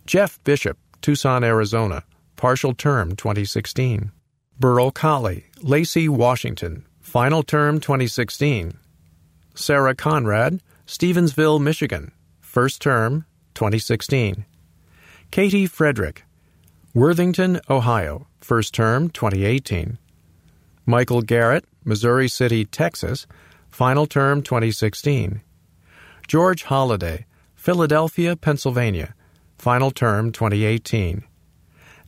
[0.05, 2.03] Jeff Bishop, Tucson, Arizona,
[2.35, 4.11] partial term 2016.
[4.59, 8.77] Burl Colley, Lacey, Washington, final term 2016.
[9.53, 12.11] Sarah Conrad, Stevensville, Michigan,
[12.41, 14.45] first term 2016.
[15.31, 16.23] Katie Frederick,
[16.93, 19.97] Worthington, Ohio, first term 2018.
[20.85, 23.27] Michael Garrett, Missouri City, Texas,
[23.69, 25.41] final term 2016.
[26.27, 29.13] George Holliday, Philadelphia, Pennsylvania,
[29.57, 31.23] final term 2018.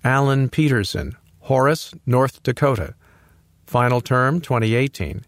[0.03, 2.95] Alan Peterson, Horace, North Dakota,
[3.65, 5.23] final term 2018.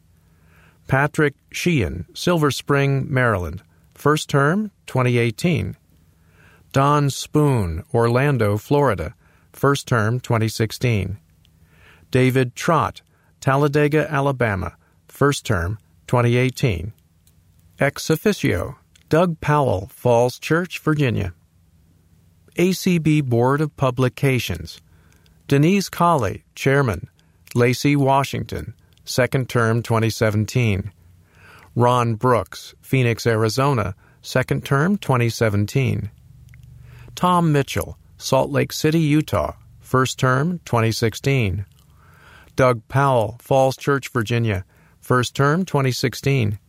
[0.87, 3.61] Patrick Sheehan, Silver Spring, Maryland,
[3.93, 5.77] first term 2018.
[6.71, 9.13] Don Spoon, Orlando, Florida,
[9.53, 11.17] first term 2016.
[12.11, 13.01] David Trott,
[13.41, 14.75] Talladega, Alabama,
[15.07, 16.93] first term 2018.
[17.79, 21.33] Ex officio, Doug Powell, Falls Church, Virginia.
[22.57, 24.81] ACB Board of Publications,
[25.47, 27.07] Denise Colley, Chairman,
[27.55, 28.73] Lacey Washington,
[29.05, 30.91] second term 2017.
[31.75, 36.11] Ron Brooks, Phoenix, Arizona, second term 2017.
[37.15, 41.65] Tom Mitchell, Salt Lake City, Utah, first term 2016.
[42.59, 44.65] Doug Powell, Falls Church, Virginia,
[44.99, 46.59] first term 2016.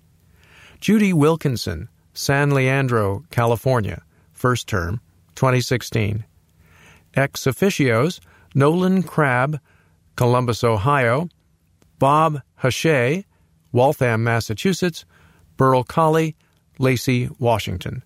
[0.79, 5.01] Judy Wilkinson, San Leandro, California, first term
[5.35, 6.25] 2016.
[7.15, 8.21] Ex officios
[8.55, 9.59] Nolan Crabb,
[10.15, 11.29] Columbus, Ohio,
[11.99, 13.25] Bob Hachey,
[13.73, 15.05] Waltham, Massachusetts,
[15.57, 16.37] Burl Colley,
[16.79, 18.05] Lacey, Washington.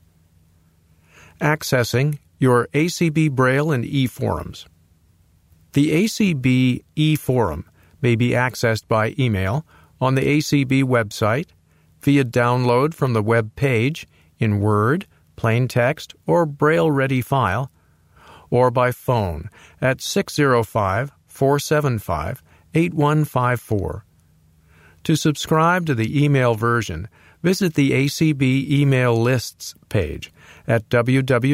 [1.38, 4.64] Accessing your ACB Braille and e forums.
[5.74, 7.66] The ACB e forum
[8.04, 9.66] may be accessed by email
[9.98, 11.48] on the ACB website,
[12.02, 14.06] via download from the web page
[14.38, 15.06] in Word,
[15.36, 17.72] plain text, or Braille ready file,
[18.50, 19.48] or by phone
[19.80, 22.42] at 605 475
[22.74, 24.04] 8154.
[25.04, 27.08] To subscribe to the email version,
[27.42, 30.30] visit the ACB email lists page
[30.66, 31.48] at www.acb.org.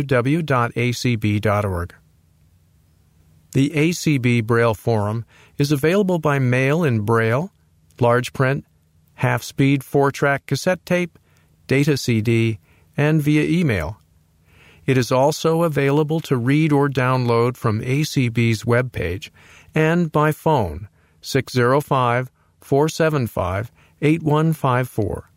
[3.53, 5.25] The ACB Braille Forum
[5.61, 7.53] is available by mail in Braille,
[8.01, 8.65] large print,
[9.17, 11.19] half speed 4 track cassette tape,
[11.67, 12.59] data CD,
[12.97, 14.01] and via email.
[14.87, 19.29] It is also available to read or download from ACB's webpage
[19.75, 20.89] and by phone
[21.21, 22.31] 605
[22.63, 23.71] 475
[24.01, 25.31] 8154.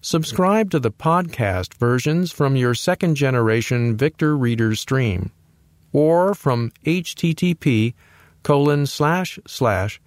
[0.00, 5.30] Subscribe to the podcast versions from your second generation Victor Reader stream
[5.92, 7.92] or from http
[8.42, 10.00] colon slash slash